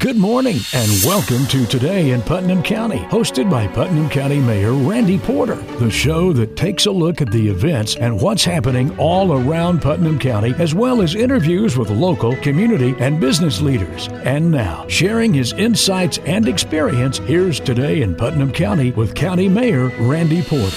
Good 0.00 0.16
morning 0.16 0.56
and 0.72 0.90
welcome 1.04 1.46
to 1.48 1.66
Today 1.66 2.12
in 2.12 2.22
Putnam 2.22 2.62
County, 2.62 3.00
hosted 3.10 3.50
by 3.50 3.66
Putnam 3.66 4.08
County 4.08 4.40
Mayor 4.40 4.72
Randy 4.72 5.18
Porter, 5.18 5.56
the 5.76 5.90
show 5.90 6.32
that 6.32 6.56
takes 6.56 6.86
a 6.86 6.90
look 6.90 7.20
at 7.20 7.30
the 7.30 7.46
events 7.50 7.96
and 7.96 8.18
what's 8.18 8.42
happening 8.42 8.98
all 8.98 9.34
around 9.34 9.82
Putnam 9.82 10.18
County, 10.18 10.54
as 10.56 10.74
well 10.74 11.02
as 11.02 11.14
interviews 11.14 11.76
with 11.76 11.90
local, 11.90 12.34
community, 12.36 12.94
and 12.98 13.20
business 13.20 13.60
leaders. 13.60 14.08
And 14.24 14.50
now, 14.50 14.88
sharing 14.88 15.34
his 15.34 15.52
insights 15.52 16.16
and 16.24 16.48
experience, 16.48 17.18
here's 17.18 17.60
Today 17.60 18.00
in 18.00 18.14
Putnam 18.14 18.52
County 18.52 18.92
with 18.92 19.14
County 19.14 19.50
Mayor 19.50 19.88
Randy 19.98 20.40
Porter. 20.40 20.70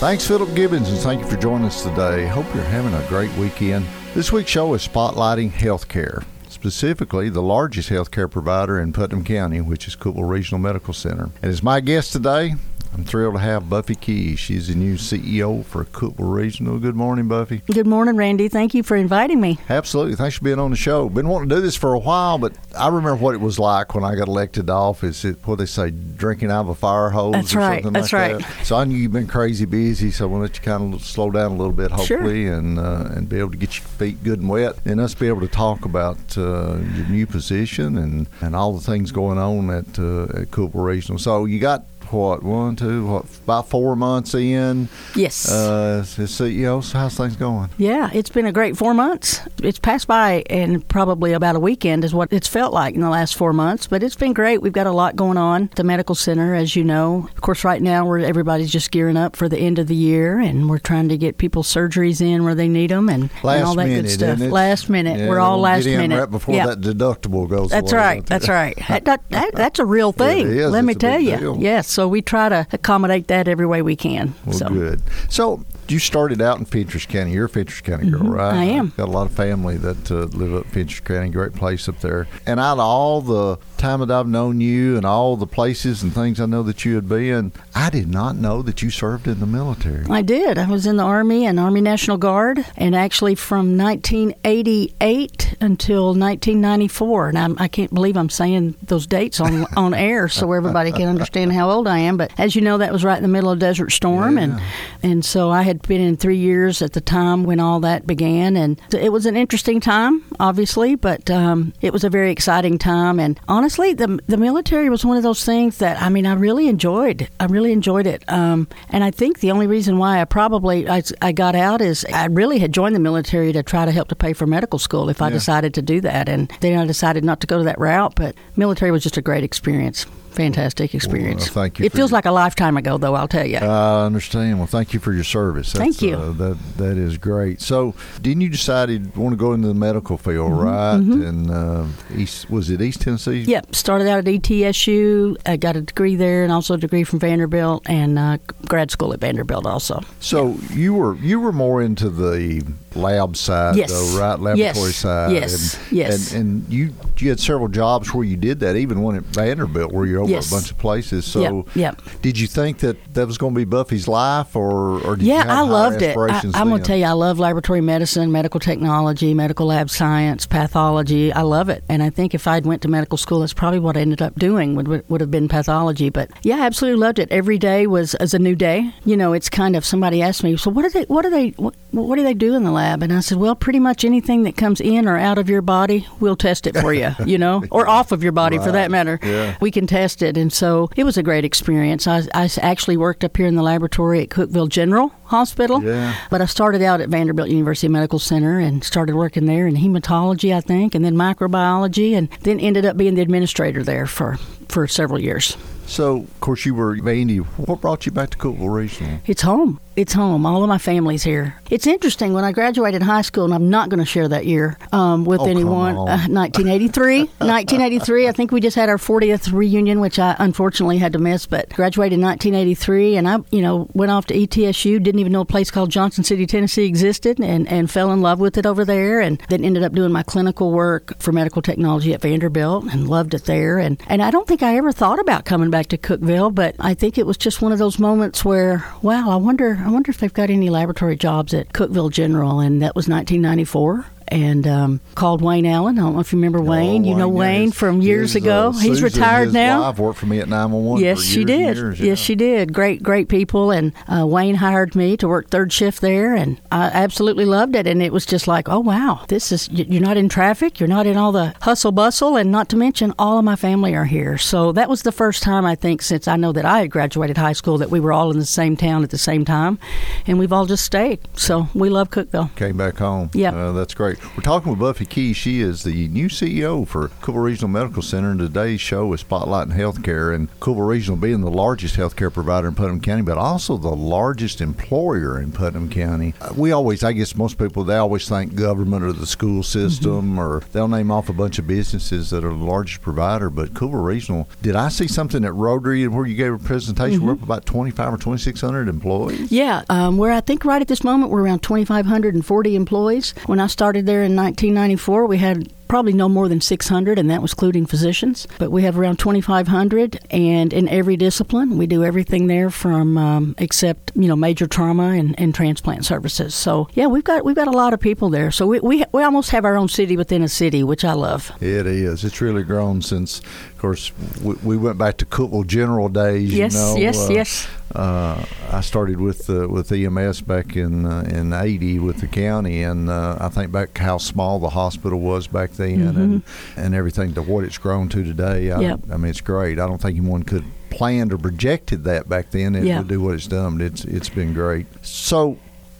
Thanks, 0.00 0.26
Philip 0.26 0.54
Gibbons, 0.54 0.88
and 0.88 0.98
thank 1.00 1.20
you 1.20 1.28
for 1.28 1.36
joining 1.36 1.66
us 1.66 1.82
today. 1.82 2.26
Hope 2.26 2.46
you're 2.54 2.64
having 2.64 2.94
a 2.94 3.06
great 3.06 3.32
weekend. 3.34 3.84
This 4.14 4.32
week's 4.32 4.50
show 4.50 4.72
is 4.72 4.88
spotlighting 4.88 5.50
healthcare 5.50 6.24
specifically 6.50 7.28
the 7.28 7.42
largest 7.42 7.88
healthcare 7.88 8.30
provider 8.30 8.78
in 8.78 8.92
Putnam 8.92 9.24
County, 9.24 9.60
which 9.60 9.86
is 9.86 9.96
Cookeville 9.96 10.28
Regional 10.28 10.58
Medical 10.58 10.92
Center. 10.92 11.30
And 11.42 11.50
as 11.50 11.62
my 11.62 11.80
guest 11.80 12.12
today, 12.12 12.54
I'm 12.92 13.04
thrilled 13.04 13.34
to 13.34 13.40
have 13.40 13.70
Buffy 13.70 13.94
Key. 13.94 14.34
She's 14.34 14.66
the 14.68 14.74
new 14.74 14.96
CEO 14.96 15.64
for 15.64 15.84
Cookeville 15.84 16.14
Regional. 16.34 16.78
Good 16.80 16.96
morning, 16.96 17.28
Buffy. 17.28 17.58
Good 17.72 17.86
morning, 17.86 18.16
Randy. 18.16 18.48
Thank 18.48 18.74
you 18.74 18.82
for 18.82 18.96
inviting 18.96 19.40
me. 19.40 19.58
Absolutely. 19.68 20.16
Thanks 20.16 20.36
for 20.38 20.44
being 20.44 20.58
on 20.58 20.70
the 20.72 20.76
show. 20.76 21.08
Been 21.08 21.28
wanting 21.28 21.48
to 21.50 21.54
do 21.56 21.60
this 21.60 21.76
for 21.76 21.94
a 21.94 21.98
while, 22.00 22.36
but 22.38 22.52
I 22.76 22.88
remember 22.88 23.14
what 23.14 23.34
it 23.36 23.40
was 23.40 23.60
like 23.60 23.94
when 23.94 24.02
I 24.02 24.16
got 24.16 24.26
elected 24.26 24.66
to 24.66 24.72
office. 24.72 25.24
It, 25.24 25.36
what 25.46 25.58
they 25.58 25.66
say, 25.66 25.90
drinking 25.90 26.50
out 26.50 26.62
of 26.62 26.68
a 26.70 26.74
fire 26.74 27.10
hose 27.10 27.32
That's 27.32 27.54
or 27.54 27.58
right. 27.58 27.74
something 27.82 27.92
That's 27.92 28.12
like 28.12 28.32
right. 28.32 28.38
that. 28.44 28.66
So 28.66 28.76
I 28.76 28.84
knew 28.84 28.96
you've 28.96 29.12
been 29.12 29.28
crazy 29.28 29.66
busy, 29.66 30.10
so 30.10 30.24
I 30.24 30.28
want 30.28 30.40
to 30.40 30.42
let 30.52 30.56
you 30.56 30.62
kind 30.62 30.92
of 30.94 31.02
slow 31.04 31.30
down 31.30 31.52
a 31.52 31.56
little 31.56 31.72
bit, 31.72 31.92
hopefully, 31.92 32.44
Sure. 32.46 32.54
and 32.54 32.78
uh, 32.78 33.08
and 33.14 33.28
be 33.28 33.38
able 33.38 33.52
to 33.52 33.56
get 33.56 33.78
your 33.78 33.86
feet 33.86 34.22
good 34.24 34.40
and 34.40 34.48
wet, 34.48 34.74
and 34.84 35.00
us 35.00 35.14
be 35.14 35.28
able 35.28 35.40
to 35.42 35.48
talk 35.48 35.84
about 35.84 36.18
uh, 36.36 36.76
your 36.96 37.06
new 37.08 37.26
position 37.26 37.96
and, 37.98 38.26
and 38.40 38.56
all 38.56 38.72
the 38.74 38.80
things 38.80 39.12
going 39.12 39.38
on 39.38 39.70
at 39.70 39.96
uh, 39.98 40.24
at 40.40 40.50
Cookeville 40.50 40.84
Regional. 40.84 41.18
So 41.18 41.44
you 41.44 41.60
got 41.60 41.84
what 42.12 42.42
one, 42.42 42.76
two, 42.76 43.06
what 43.06 43.24
about 43.44 43.68
four 43.68 43.96
months 43.96 44.34
in 44.34 44.88
Yes. 45.14 45.50
uh, 45.50 45.98
as 46.02 46.08
CEO. 46.16 46.82
So 46.82 46.98
how's 46.98 47.16
things 47.16 47.36
going? 47.36 47.70
yeah, 47.78 48.10
it's 48.12 48.30
been 48.30 48.46
a 48.46 48.52
great 48.52 48.76
four 48.76 48.94
months. 48.94 49.40
It's 49.62 49.78
passed 49.78 50.06
by 50.06 50.42
and 50.50 50.86
probably 50.88 51.32
about 51.32 51.56
a 51.56 51.60
weekend, 51.60 52.04
is 52.04 52.14
what 52.14 52.32
it's 52.32 52.48
felt 52.48 52.72
like 52.72 52.94
in 52.94 53.00
the 53.00 53.10
last 53.10 53.36
four 53.36 53.52
months. 53.52 53.86
But 53.86 54.02
it's 54.02 54.16
been 54.16 54.32
great. 54.32 54.62
We've 54.62 54.72
got 54.72 54.86
a 54.86 54.92
lot 54.92 55.16
going 55.16 55.36
on. 55.36 55.64
at 55.64 55.76
The 55.76 55.84
medical 55.84 56.14
center, 56.14 56.54
as 56.54 56.76
you 56.76 56.84
know, 56.84 57.28
of 57.34 57.40
course, 57.42 57.64
right 57.64 57.82
now 57.82 58.04
we're 58.06 58.18
everybody's 58.20 58.70
just 58.70 58.90
gearing 58.90 59.16
up 59.16 59.36
for 59.36 59.48
the 59.48 59.58
end 59.58 59.78
of 59.78 59.86
the 59.86 59.94
year, 59.96 60.38
and 60.38 60.68
we're 60.68 60.78
trying 60.78 61.08
to 61.08 61.16
get 61.18 61.38
people's 61.38 61.72
surgeries 61.72 62.20
in 62.20 62.44
where 62.44 62.54
they 62.54 62.68
need 62.68 62.90
them, 62.90 63.08
and, 63.08 63.30
and 63.42 63.64
all 63.64 63.74
that 63.74 63.86
minute, 63.88 64.02
good 64.02 64.10
stuff. 64.10 64.38
Last 64.40 64.88
minute, 64.88 65.18
Yeah, 65.18 65.28
we're 65.28 65.40
all 65.40 65.58
last 65.58 65.84
minute. 65.86 66.18
right 66.18 66.30
before 66.30 66.54
yeah. 66.54 66.66
that 66.66 66.80
deductible 66.80 67.48
goes. 67.48 67.70
That's 67.70 67.92
away, 67.92 68.00
right. 68.00 68.26
That's 68.26 68.48
right. 68.48 68.76
That, 68.88 69.04
that, 69.06 69.28
that- 69.30 69.54
that's 69.54 69.78
a 69.78 69.84
real 69.84 70.12
thing. 70.24 70.46
It 70.50 70.56
is. 70.56 70.70
Let 70.70 70.84
me 70.84 70.94
tell 70.94 71.18
you. 71.20 71.36
deal. 71.36 71.56
Yes. 71.60 71.88
So 72.00 72.08
we 72.08 72.22
try 72.22 72.48
to 72.48 72.66
accommodate 72.72 73.26
that 73.26 73.46
every 73.46 73.66
way 73.66 73.82
we 73.82 73.94
can. 73.94 74.32
Well, 74.46 74.56
so. 74.56 74.70
good. 74.70 75.02
So 75.28 75.62
you 75.90 75.98
started 75.98 76.40
out 76.40 76.58
in 76.58 76.64
Fentress 76.64 77.06
County. 77.06 77.32
You're 77.32 77.46
a 77.46 77.48
Fentress 77.48 77.80
County 77.80 78.10
girl, 78.10 78.22
right? 78.22 78.52
Mm-hmm. 78.52 78.58
I 78.60 78.64
am. 78.64 78.92
Got 78.96 79.08
a 79.08 79.12
lot 79.12 79.26
of 79.26 79.32
family 79.32 79.76
that 79.78 80.10
uh, 80.10 80.24
live 80.36 80.54
up 80.54 80.66
Fentress 80.66 81.00
County. 81.00 81.30
Great 81.30 81.54
place 81.54 81.88
up 81.88 82.00
there. 82.00 82.26
And 82.46 82.58
out 82.60 82.74
of 82.74 82.80
all 82.80 83.20
the 83.20 83.58
time 83.76 84.00
that 84.00 84.10
I've 84.10 84.26
known 84.28 84.60
you 84.60 84.96
and 84.96 85.04
all 85.06 85.36
the 85.36 85.46
places 85.46 86.02
and 86.02 86.12
things 86.14 86.40
I 86.40 86.46
know 86.46 86.62
that 86.64 86.84
you 86.84 86.94
had 86.94 87.08
been, 87.08 87.52
I 87.74 87.90
did 87.90 88.08
not 88.08 88.36
know 88.36 88.62
that 88.62 88.82
you 88.82 88.90
served 88.90 89.26
in 89.26 89.40
the 89.40 89.46
military. 89.46 90.04
I 90.10 90.22
did. 90.22 90.58
I 90.58 90.68
was 90.68 90.86
in 90.86 90.96
the 90.96 91.02
Army 91.02 91.46
and 91.46 91.58
Army 91.58 91.80
National 91.80 92.16
Guard, 92.18 92.64
and 92.76 92.94
actually 92.94 93.34
from 93.34 93.76
1988 93.76 95.56
until 95.60 96.06
1994. 96.14 97.28
And 97.30 97.38
I'm, 97.38 97.56
I 97.58 97.68
can't 97.68 97.92
believe 97.92 98.16
I'm 98.16 98.30
saying 98.30 98.76
those 98.82 99.06
dates 99.06 99.40
on 99.40 99.64
on 99.76 99.94
air 99.94 100.28
so 100.28 100.52
everybody 100.52 100.92
can 100.92 101.08
understand 101.08 101.52
how 101.52 101.70
old 101.70 101.86
I 101.88 101.98
am. 102.00 102.16
But 102.16 102.32
as 102.38 102.54
you 102.54 102.62
know, 102.62 102.78
that 102.78 102.92
was 102.92 103.04
right 103.04 103.16
in 103.16 103.22
the 103.22 103.28
middle 103.28 103.50
of 103.50 103.58
Desert 103.58 103.90
Storm, 103.90 104.36
Yeah. 104.36 104.44
and 104.44 104.60
and 105.02 105.24
so 105.24 105.50
I 105.50 105.62
had 105.62 105.79
been 105.82 106.00
in 106.00 106.16
three 106.16 106.36
years 106.36 106.82
at 106.82 106.92
the 106.92 107.00
time 107.00 107.44
when 107.44 107.60
all 107.60 107.80
that 107.80 108.06
began, 108.06 108.56
and 108.56 108.80
it 108.92 109.12
was 109.12 109.26
an 109.26 109.36
interesting 109.36 109.80
time, 109.80 110.24
obviously, 110.38 110.94
but 110.94 111.30
um, 111.30 111.72
it 111.80 111.92
was 111.92 112.04
a 112.04 112.10
very 112.10 112.30
exciting 112.30 112.78
time. 112.78 113.18
And 113.20 113.38
honestly, 113.48 113.92
the 113.94 114.18
the 114.26 114.36
military 114.36 114.88
was 114.90 115.04
one 115.04 115.16
of 115.16 115.22
those 115.22 115.44
things 115.44 115.78
that 115.78 116.00
I 116.00 116.08
mean 116.08 116.26
I 116.26 116.34
really 116.34 116.68
enjoyed. 116.68 117.28
I 117.38 117.46
really 117.46 117.72
enjoyed 117.72 118.06
it, 118.06 118.24
um, 118.28 118.68
and 118.90 119.02
I 119.04 119.10
think 119.10 119.40
the 119.40 119.50
only 119.50 119.66
reason 119.66 119.98
why 119.98 120.20
I 120.20 120.24
probably 120.24 120.88
I, 120.88 121.02
I 121.22 121.32
got 121.32 121.54
out 121.54 121.80
is 121.80 122.04
I 122.12 122.26
really 122.26 122.58
had 122.58 122.72
joined 122.72 122.94
the 122.94 123.00
military 123.00 123.52
to 123.52 123.62
try 123.62 123.84
to 123.84 123.92
help 123.92 124.08
to 124.08 124.16
pay 124.16 124.32
for 124.32 124.46
medical 124.46 124.78
school 124.78 125.08
if 125.08 125.20
I 125.22 125.26
Yeah. 125.28 125.34
decided 125.34 125.74
to 125.74 125.82
do 125.82 126.00
that, 126.02 126.28
and 126.28 126.52
then 126.60 126.78
I 126.78 126.86
decided 126.86 127.24
not 127.24 127.40
to 127.40 127.46
go 127.46 127.58
to 127.58 127.64
that 127.64 127.78
route. 127.78 128.14
But 128.16 128.34
military 128.56 128.90
was 128.90 129.02
just 129.02 129.16
a 129.16 129.22
great 129.22 129.44
experience. 129.44 130.06
Fantastic 130.30 130.94
experience. 130.94 131.48
thank 131.48 131.78
you 131.78 131.84
It 131.84 131.92
feels 131.92 132.10
your- 132.10 132.16
like 132.16 132.24
a 132.26 132.30
lifetime 132.30 132.76
ago, 132.76 132.98
though. 132.98 133.14
I'll 133.14 133.28
tell 133.28 133.44
you. 133.46 133.58
I 133.58 134.04
understand. 134.06 134.58
Well, 134.58 134.66
thank 134.66 134.92
you 134.94 135.00
for 135.00 135.12
your 135.12 135.24
service. 135.24 135.72
That's, 135.72 135.78
Thank 135.98 136.02
you. 136.02 136.16
Uh, 136.16 136.32
that 136.32 136.56
that 136.78 136.96
is 136.96 137.18
great. 137.18 137.60
So, 137.60 137.94
didn't 138.22 138.40
you 138.42 138.48
decide 138.48 138.90
you 138.90 139.00
want 139.16 139.32
to 139.32 139.36
go 139.36 139.52
into 139.52 139.68
the 139.68 139.74
medical 139.74 140.16
field, 140.16 140.52
right? 140.52 140.94
And 140.96 141.50
uh, 141.50 141.84
East 142.16 142.48
was 142.50 142.70
it 142.70 142.80
East 142.80 143.02
Tennessee? 143.02 143.40
Yep, 143.40 143.74
started 143.74 144.08
out 144.08 144.18
at 144.18 144.24
ETSU. 144.24 145.36
I 145.46 145.56
got 145.56 145.76
a 145.76 145.80
degree 145.82 146.16
there, 146.16 146.42
and 146.44 146.52
also 146.52 146.74
a 146.74 146.78
degree 146.78 147.04
from 147.04 147.18
Vanderbilt, 147.18 147.82
and 147.88 148.18
uh, 148.18 148.38
grad 148.66 148.90
school 148.90 149.12
at 149.12 149.20
Vanderbilt 149.20 149.66
also. 149.66 150.00
So 150.20 150.56
you 150.72 150.94
were 150.94 151.16
you 151.16 151.40
were 151.40 151.52
more 151.52 151.82
into 151.82 152.08
the 152.10 152.64
lab 152.94 153.36
side, 153.36 153.76
Yes. 153.76 153.90
though, 153.92 154.18
right? 154.18 154.38
Laboratory 154.38 154.86
Yes. 154.88 154.96
side. 154.96 155.32
Yes. 155.32 155.74
And, 155.74 155.92
Yes. 155.92 156.32
And, 156.34 156.40
and 156.64 156.72
you 156.72 156.94
you 157.18 157.28
had 157.28 157.40
several 157.40 157.68
jobs 157.68 158.14
where 158.14 158.24
you 158.24 158.36
did 158.36 158.60
that, 158.60 158.76
even 158.76 159.00
one 159.02 159.16
at 159.16 159.24
Vanderbilt, 159.24 159.92
where 159.92 160.06
you're 160.06 160.19
over 160.20 160.30
Yes. 160.30 160.48
a 160.50 160.54
bunch 160.54 160.70
of 160.70 160.78
places. 160.78 161.24
So, 161.24 161.40
Yep, 161.40 161.76
yep. 161.76 162.02
did 162.22 162.38
you 162.38 162.46
think 162.46 162.78
that 162.78 162.96
that 163.14 163.26
was 163.26 163.38
going 163.38 163.54
to 163.54 163.58
be 163.58 163.64
Buffy's 163.64 164.06
life, 164.08 164.54
or 164.56 165.00
or 165.00 165.16
did 165.16 165.26
you 165.26 165.32
Yeah, 165.32 165.44
have 165.44 165.50
I 165.50 165.60
loved 165.62 166.02
it. 166.02 166.16
I, 166.16 166.40
I'm 166.54 166.68
going 166.68 166.80
to 166.82 166.86
tell 166.86 166.96
you, 166.96 167.04
I 167.06 167.12
love 167.12 167.38
laboratory 167.38 167.80
medicine, 167.80 168.30
medical 168.32 168.60
technology, 168.60 169.34
medical 169.34 169.66
lab 169.66 169.90
science, 169.90 170.46
pathology. 170.46 171.32
I 171.32 171.42
love 171.42 171.68
it, 171.68 171.82
and 171.88 172.02
I 172.02 172.10
think 172.10 172.34
if 172.34 172.46
I'd 172.46 172.64
went 172.66 172.82
to 172.82 172.88
medical 172.88 173.18
school, 173.18 173.40
that's 173.40 173.52
probably 173.52 173.78
what 173.80 173.96
I 173.96 174.00
ended 174.00 174.22
up 174.22 174.38
doing. 174.38 174.74
Would 174.76 174.88
would- 174.88 175.20
have 175.20 175.30
been 175.30 175.48
pathology. 175.48 176.08
But 176.08 176.30
yeah, 176.42 176.56
I 176.62 176.66
absolutely 176.66 176.98
loved 176.98 177.18
it. 177.18 177.30
Every 177.30 177.58
day 177.58 177.86
was 177.86 178.14
as 178.14 178.32
a 178.32 178.38
new 178.38 178.54
day. 178.56 178.94
You 179.04 179.16
know, 179.18 179.34
it's 179.34 179.50
kind 179.50 179.76
of 179.76 179.84
somebody 179.84 180.22
asked 180.22 180.42
me, 180.42 180.56
so 180.56 180.70
what 180.70 180.82
do 180.82 180.88
they 180.88 181.02
what 181.04 181.22
do 181.22 181.30
they 181.30 181.48
what, 181.58 181.74
what 181.90 182.16
do 182.16 182.22
they 182.22 182.32
do 182.32 182.54
in 182.54 182.64
the 182.64 182.70
lab? 182.70 183.02
And 183.02 183.12
I 183.12 183.20
said, 183.20 183.36
well, 183.36 183.54
pretty 183.54 183.78
much 183.80 184.02
anything 184.04 184.44
that 184.44 184.56
comes 184.56 184.80
in 184.80 185.06
or 185.06 185.18
out 185.18 185.36
of 185.36 185.50
your 185.50 185.60
body, 185.60 186.06
we'll 186.20 186.36
test 186.36 186.66
it 186.66 186.74
for 186.78 186.94
you. 186.94 187.10
You 187.26 187.36
know, 187.36 187.62
or 187.70 187.86
off 187.96 188.12
of 188.12 188.22
your 188.22 188.32
body 188.32 188.56
for 188.58 188.72
that 188.72 188.90
matter. 188.90 189.18
Yeah. 189.22 189.56
we 189.60 189.70
can 189.70 189.86
test 189.86 190.09
it. 190.22 190.36
And 190.36 190.52
so 190.52 190.90
it 190.96 191.04
was 191.04 191.16
a 191.16 191.22
great 191.22 191.44
experience. 191.44 192.06
I, 192.06 192.22
I 192.34 192.48
actually 192.60 192.96
worked 192.96 193.24
up 193.24 193.36
here 193.36 193.46
in 193.46 193.54
the 193.54 193.62
laboratory 193.62 194.22
at 194.22 194.28
Cookeville 194.28 194.68
General 194.68 195.08
Hospital, 195.24 195.82
Yeah. 195.82 196.14
but 196.30 196.40
I 196.42 196.46
started 196.46 196.82
out 196.82 197.00
at 197.00 197.08
Vanderbilt 197.08 197.48
University 197.48 197.88
Medical 197.88 198.18
Center 198.18 198.58
and 198.58 198.82
started 198.84 199.14
working 199.14 199.46
there 199.46 199.66
in 199.66 199.76
hematology, 199.76 200.54
I 200.54 200.60
think, 200.60 200.94
and 200.94 201.04
then 201.04 201.14
microbiology, 201.16 202.12
and 202.16 202.28
then 202.42 202.58
ended 202.60 202.84
up 202.84 202.96
being 202.96 203.14
the 203.14 203.22
administrator 203.22 203.82
there 203.82 204.06
for, 204.06 204.36
for 204.68 204.86
several 204.86 205.20
years. 205.20 205.56
So, 205.90 206.18
of 206.18 206.40
course, 206.40 206.64
you 206.64 206.74
were 206.76 206.94
Vandy. 206.98 207.38
What 207.58 207.80
brought 207.80 208.06
you 208.06 208.12
back 208.12 208.30
to 208.30 208.38
Cookeville 208.38 208.72
Regional? 208.72 209.18
It's 209.26 209.42
home. 209.42 209.80
It's 209.96 210.12
home. 210.12 210.46
All 210.46 210.62
of 210.62 210.68
my 210.68 210.78
family's 210.78 211.24
here. 211.24 211.56
It's 211.68 211.86
interesting. 211.86 212.32
When 212.32 212.44
I 212.44 212.52
graduated 212.52 213.02
high 213.02 213.22
school, 213.22 213.44
and 213.44 213.52
I'm 213.52 213.68
not 213.70 213.88
going 213.88 213.98
to 213.98 214.06
share 214.06 214.28
that 214.28 214.46
year 214.46 214.78
um, 214.92 215.24
with 215.24 215.40
Oh, 215.40 215.46
anyone, 215.46 215.96
on. 215.96 216.08
uh, 216.08 216.28
1983. 216.28 217.24
1983. 217.38 218.28
I 218.28 218.32
think 218.32 218.52
we 218.52 218.60
just 218.60 218.76
had 218.76 218.88
our 218.88 218.96
40th 218.98 219.52
reunion, 219.52 219.98
which 220.00 220.20
I 220.20 220.36
unfortunately 220.38 220.98
had 220.98 221.12
to 221.14 221.18
miss. 221.18 221.44
But 221.46 221.68
graduated 221.70 222.18
in 222.20 222.24
1983, 222.24 223.16
and 223.16 223.28
I, 223.28 223.38
you 223.50 223.60
know, 223.60 223.88
went 223.92 224.12
off 224.12 224.26
to 224.26 224.34
ETSU. 224.34 225.02
Didn't 225.02 225.18
even 225.18 225.32
know 225.32 225.40
a 225.40 225.44
place 225.44 225.72
called 225.72 225.90
Johnson 225.90 226.22
City, 226.22 226.46
Tennessee 226.46 226.86
existed, 226.86 227.40
and 227.40 227.66
and 227.68 227.90
fell 227.90 228.12
in 228.12 228.22
love 228.22 228.38
with 228.38 228.56
it 228.56 228.64
over 228.66 228.84
there. 228.84 229.20
And 229.20 229.42
then 229.48 229.64
ended 229.64 229.82
up 229.82 229.92
doing 229.92 230.12
my 230.12 230.22
clinical 230.22 230.70
work 230.70 231.20
for 231.20 231.32
medical 231.32 231.62
technology 231.62 232.14
at 232.14 232.22
Vanderbilt, 232.22 232.84
and 232.84 233.08
loved 233.08 233.34
it 233.34 233.44
there. 233.44 233.78
And 233.78 234.00
and 234.06 234.22
I 234.22 234.30
don't 234.30 234.46
think 234.46 234.62
I 234.62 234.76
ever 234.76 234.92
thought 234.92 235.18
about 235.18 235.44
coming 235.44 235.68
back 235.68 235.79
to 235.88 235.98
Cookeville, 235.98 236.54
but 236.54 236.76
I 236.78 236.94
think 236.94 237.18
it 237.18 237.26
was 237.26 237.36
just 237.36 237.62
one 237.62 237.72
of 237.72 237.78
those 237.78 237.98
moments 237.98 238.44
where, 238.44 238.86
wow, 239.02 239.30
I 239.30 239.36
wonder, 239.36 239.82
I 239.84 239.90
wonder 239.90 240.10
if 240.10 240.18
they've 240.18 240.32
got 240.32 240.50
any 240.50 240.70
laboratory 240.70 241.16
jobs 241.16 241.54
at 241.54 241.72
Cookeville 241.72 242.10
General, 242.12 242.60
and 242.60 242.82
that 242.82 242.94
was 242.94 243.08
1994. 243.08 244.06
And 244.30 244.66
um, 244.66 245.00
called 245.16 245.42
Wayne 245.42 245.66
Allen. 245.66 245.98
I 245.98 246.02
don't 246.02 246.14
know 246.14 246.20
if 246.20 246.32
you 246.32 246.38
remember 246.38 246.60
Wayne. 246.60 247.04
you 247.04 247.16
know 247.16 247.28
Wayne 247.28 247.72
from 247.72 248.00
years 248.00 248.36
ago. 248.36 248.68
uh, 248.68 248.72
He's 248.72 249.00
Susan, 249.00 249.04
retired 249.04 249.52
now. 249.52 249.80
Wife 249.82 249.98
worked 249.98 250.18
for 250.20 250.26
me 250.26 250.38
at 250.38 250.48
911. 250.48 251.04
Yes, 251.04 251.20
she 251.22 251.44
did. 251.44 251.76
years, 251.76 252.00
Yes, 252.00 252.18
she 252.18 252.36
did. 252.36 252.72
Great, 252.72 253.02
great 253.02 253.28
people. 253.28 253.72
And 253.72 253.92
uh, 254.06 254.24
Wayne 254.26 254.54
hired 254.54 254.94
me 254.94 255.16
to 255.16 255.26
work 255.26 255.50
third 255.50 255.72
shift 255.72 256.00
there, 256.00 256.34
and 256.36 256.60
I 256.70 256.84
absolutely 256.84 257.44
loved 257.44 257.74
it. 257.74 257.88
And 257.88 258.00
it 258.00 258.12
was 258.12 258.24
just 258.24 258.46
like, 258.46 258.68
oh 258.68 258.78
wow, 258.78 259.24
this 259.26 259.50
is 259.50 259.68
you're 259.70 260.00
not 260.00 260.16
in 260.16 260.28
traffic, 260.28 260.78
you're 260.78 260.88
not 260.88 261.06
in 261.06 261.16
all 261.16 261.32
the 261.32 261.52
hustle 261.62 261.90
bustle, 261.90 262.36
and 262.36 262.52
not 262.52 262.68
to 262.68 262.76
mention 262.76 263.12
all 263.18 263.36
of 263.38 263.44
my 263.44 263.56
family 263.56 263.96
are 263.96 264.04
here. 264.04 264.38
So 264.38 264.70
that 264.72 264.88
was 264.88 265.02
the 265.02 265.12
first 265.12 265.42
time 265.42 265.64
I 265.64 265.74
think 265.74 266.02
since 266.02 266.28
I 266.28 266.36
know 266.36 266.52
that 266.52 266.64
I 266.64 266.80
had 266.82 266.90
graduated 266.92 267.36
high 267.36 267.52
school 267.54 267.78
that 267.78 267.90
we 267.90 267.98
were 267.98 268.12
all 268.12 268.30
in 268.30 268.38
the 268.38 268.46
same 268.46 268.76
town 268.76 269.02
at 269.02 269.10
the 269.10 269.18
same 269.18 269.44
time, 269.44 269.80
and 270.28 270.38
we've 270.38 270.52
all 270.52 270.66
just 270.66 270.84
stayed. 270.84 271.18
So 271.34 271.68
we 271.74 271.88
love 271.88 272.10
Cookeville. 272.10 272.54
Came 272.54 272.76
back 272.76 272.96
home. 272.98 273.30
Yeah. 273.34 273.54
Uh, 273.54 273.72
that's 273.72 273.94
great. 273.94 274.19
We're 274.36 274.42
talking 274.42 274.70
with 274.70 274.78
Buffy 274.78 275.06
Key. 275.06 275.32
She 275.32 275.60
is 275.60 275.82
the 275.82 276.06
new 276.08 276.28
CEO 276.28 276.86
for 276.86 277.08
Cookeville 277.08 277.44
Regional 277.44 277.68
Medical 277.68 278.02
Center, 278.02 278.30
and 278.30 278.38
today's 278.38 278.80
show 278.80 279.12
is 279.12 279.24
Spotlighting 279.24 279.74
Healthcare. 279.74 280.34
And 280.34 280.50
Cookeville 280.60 280.86
Regional 280.86 281.16
being 281.16 281.40
the 281.40 281.50
largest 281.50 281.96
healthcare 281.96 282.32
provider 282.32 282.68
in 282.68 282.74
Putnam 282.74 283.00
County, 283.00 283.22
but 283.22 283.38
also 283.38 283.76
the 283.76 283.88
largest 283.88 284.60
employer 284.60 285.40
in 285.40 285.52
Putnam 285.52 285.88
County. 285.90 286.34
Uh, 286.40 286.52
we 286.56 286.70
always, 286.70 287.02
I 287.02 287.12
guess, 287.12 287.34
most 287.34 287.58
people 287.58 287.84
they 287.84 287.96
always 287.96 288.28
think 288.28 288.54
government 288.54 289.04
or 289.04 289.12
the 289.12 289.26
school 289.26 289.62
system, 289.62 290.30
mm-hmm. 290.30 290.38
or 290.38 290.62
they'll 290.72 290.88
name 290.88 291.10
off 291.10 291.28
a 291.28 291.32
bunch 291.32 291.58
of 291.58 291.66
businesses 291.66 292.30
that 292.30 292.44
are 292.44 292.50
the 292.50 292.64
largest 292.64 293.02
provider. 293.02 293.50
But 293.50 293.74
Cookeville 293.74 294.04
Regional, 294.04 294.48
did 294.62 294.76
I 294.76 294.90
see 294.90 295.08
something 295.08 295.44
at 295.44 295.54
Rotary 295.54 296.06
where 296.08 296.26
you 296.26 296.36
gave 296.36 296.52
a 296.52 296.58
presentation? 296.58 297.20
Mm-hmm. 297.20 297.26
We're 297.26 297.32
up 297.34 297.42
about 297.42 297.66
twenty 297.66 297.90
five 297.90 298.12
or 298.12 298.18
twenty 298.18 298.38
six 298.38 298.60
hundred 298.60 298.88
employees. 298.88 299.50
Yeah, 299.50 299.82
um, 299.88 300.18
we're 300.18 300.32
I 300.32 300.40
think 300.40 300.64
right 300.64 300.82
at 300.82 300.88
this 300.88 301.04
moment 301.04 301.32
we're 301.32 301.42
around 301.42 301.62
twenty 301.62 301.84
five 301.84 302.06
hundred 302.06 302.34
and 302.34 302.44
forty 302.44 302.76
employees. 302.76 303.34
When 303.46 303.60
I 303.60 303.66
started 303.66 304.06
there 304.10 304.24
in 304.24 304.34
1994, 304.34 305.26
we 305.26 305.38
had 305.38 305.72
probably 305.86 306.12
no 306.12 306.28
more 306.28 306.48
than 306.48 306.60
600, 306.60 307.18
and 307.18 307.30
that 307.30 307.40
was 307.40 307.52
including 307.52 307.86
physicians. 307.86 308.48
But 308.58 308.70
we 308.70 308.82
have 308.82 308.98
around 308.98 309.18
2,500, 309.18 310.18
and 310.30 310.72
in 310.72 310.88
every 310.88 311.16
discipline, 311.16 311.78
we 311.78 311.86
do 311.86 312.02
everything 312.02 312.48
there 312.48 312.70
from 312.70 313.16
um, 313.16 313.54
except 313.58 314.10
you 314.16 314.26
know 314.26 314.34
major 314.36 314.66
trauma 314.66 315.10
and, 315.10 315.38
and 315.38 315.54
transplant 315.54 316.04
services. 316.04 316.54
So 316.54 316.88
yeah, 316.94 317.06
we've 317.06 317.24
got 317.24 317.44
we've 317.44 317.56
got 317.56 317.68
a 317.68 317.72
lot 317.72 317.94
of 317.94 318.00
people 318.00 318.30
there. 318.30 318.50
So 318.50 318.66
we, 318.66 318.80
we 318.80 319.04
we 319.12 319.22
almost 319.22 319.50
have 319.50 319.64
our 319.64 319.76
own 319.76 319.88
city 319.88 320.16
within 320.16 320.42
a 320.42 320.48
city, 320.48 320.82
which 320.82 321.04
I 321.04 321.12
love. 321.12 321.52
It 321.60 321.86
is. 321.86 322.24
It's 322.24 322.40
really 322.40 322.64
grown 322.64 323.02
since, 323.02 323.38
of 323.38 323.78
course, 323.78 324.12
we, 324.42 324.54
we 324.56 324.76
went 324.76 324.98
back 324.98 325.18
to 325.18 325.24
Cookeville 325.26 325.66
General 325.66 326.08
days. 326.08 326.52
Yes, 326.52 326.74
you 326.74 326.80
know, 326.80 326.96
yes, 326.96 327.28
uh, 327.28 327.32
yes. 327.32 327.68
Uh, 327.94 328.44
I 328.70 328.80
started 328.82 329.20
with 329.20 329.50
uh, 329.50 329.68
with 329.68 329.90
EMS 329.90 330.42
back 330.42 330.76
in 330.76 331.06
uh, 331.06 331.22
in 331.22 331.52
'80 331.52 331.98
with 331.98 332.20
the 332.20 332.28
county, 332.28 332.82
and 332.82 333.10
uh, 333.10 333.36
I 333.40 333.48
think 333.48 333.72
back 333.72 333.98
how 333.98 334.18
small 334.18 334.58
the 334.60 334.70
hospital 334.70 335.20
was 335.20 335.48
back 335.48 335.72
then, 335.72 336.00
mm-hmm. 336.00 336.20
and 336.20 336.42
and 336.76 336.94
everything 336.94 337.34
to 337.34 337.42
what 337.42 337.64
it's 337.64 337.78
grown 337.78 338.08
to 338.10 338.22
today. 338.22 338.70
I, 338.70 338.80
yep. 338.80 339.00
I 339.10 339.16
mean, 339.16 339.30
it's 339.30 339.40
great. 339.40 339.80
I 339.80 339.86
don't 339.86 340.00
think 340.00 340.16
anyone 340.16 340.44
could 340.44 340.64
planned 340.90 341.32
or 341.32 341.38
projected 341.38 342.04
that 342.04 342.28
back 342.28 342.50
then 342.50 342.74
it 342.74 342.96
would 342.96 343.08
do 343.08 343.20
what 343.20 343.34
it's 343.34 343.46
done. 343.46 343.80
It's 343.80 344.04
it's 344.04 344.28
been 344.28 344.52
great. 344.52 344.86
So 345.02 345.58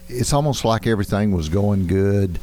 it's 0.08 0.32
almost 0.32 0.64
like 0.64 0.86
everything 0.86 1.32
was 1.32 1.48
going 1.48 1.86
good. 1.86 2.38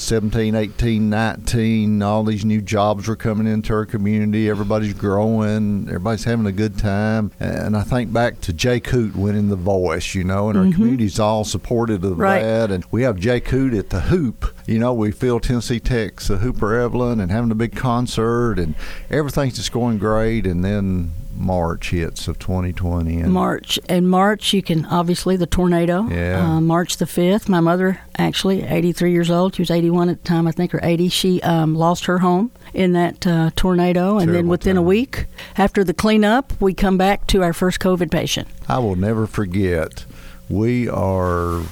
17, 0.00 0.54
18, 0.54 1.10
19, 1.10 2.02
all 2.02 2.24
these 2.24 2.44
new 2.44 2.60
jobs 2.60 3.06
were 3.06 3.16
coming 3.16 3.46
into 3.46 3.72
our 3.72 3.84
community. 3.84 4.48
Everybody's 4.48 4.94
growing. 4.94 5.86
Everybody's 5.88 6.24
having 6.24 6.46
a 6.46 6.52
good 6.52 6.78
time. 6.78 7.30
And 7.38 7.76
I 7.76 7.82
think 7.82 8.12
back 8.12 8.40
to 8.42 8.52
Jake 8.52 8.86
Hoot 8.88 9.14
winning 9.14 9.48
the 9.48 9.56
voice, 9.56 10.14
you 10.14 10.24
know, 10.24 10.48
and 10.48 10.58
our 10.58 10.64
mm-hmm. 10.64 10.72
community's 10.72 11.20
all 11.20 11.44
supportive 11.44 12.02
of 12.02 12.18
right. 12.18 12.42
that. 12.42 12.70
And 12.70 12.84
we 12.90 13.02
have 13.02 13.18
Jake 13.18 13.48
Hoot 13.48 13.74
at 13.74 13.90
the 13.90 14.00
Hoop. 14.00 14.54
You 14.66 14.78
know, 14.78 14.94
we 14.94 15.12
feel 15.12 15.38
Tennessee 15.38 15.80
Tech's 15.80 16.28
the 16.28 16.38
Hooper 16.38 16.68
Eblen 16.68 17.20
and 17.20 17.30
having 17.30 17.50
a 17.50 17.56
big 17.56 17.76
concert 17.76 18.58
and 18.58 18.74
everything's 19.10 19.56
just 19.56 19.72
going 19.72 19.98
great. 19.98 20.46
And 20.46 20.64
then 20.64 21.12
March 21.40 21.90
hits 21.90 22.28
of 22.28 22.38
2020. 22.38 23.20
And 23.20 23.32
March 23.32 23.78
and 23.88 24.08
March, 24.08 24.52
you 24.52 24.62
can 24.62 24.84
obviously 24.86 25.36
the 25.36 25.46
tornado. 25.46 26.06
Yeah. 26.08 26.56
Uh, 26.56 26.60
March 26.60 26.98
the 26.98 27.06
fifth. 27.06 27.48
My 27.48 27.60
mother, 27.60 28.00
actually, 28.18 28.62
83 28.62 29.12
years 29.12 29.30
old. 29.30 29.54
She 29.54 29.62
was 29.62 29.70
81 29.70 30.10
at 30.10 30.22
the 30.22 30.28
time, 30.28 30.46
I 30.46 30.52
think, 30.52 30.74
or 30.74 30.80
80. 30.82 31.08
She 31.08 31.42
um, 31.42 31.74
lost 31.74 32.04
her 32.04 32.18
home 32.18 32.52
in 32.74 32.92
that 32.92 33.26
uh, 33.26 33.50
tornado, 33.56 34.18
and 34.18 34.32
then 34.34 34.48
within 34.48 34.76
time. 34.76 34.84
a 34.84 34.86
week 34.86 35.26
after 35.56 35.82
the 35.82 35.94
cleanup, 35.94 36.52
we 36.60 36.74
come 36.74 36.98
back 36.98 37.26
to 37.28 37.42
our 37.42 37.52
first 37.52 37.80
COVID 37.80 38.10
patient. 38.10 38.46
I 38.68 38.78
will 38.78 38.96
never 38.96 39.26
forget. 39.26 40.04
We 40.48 40.88
are 40.88 41.62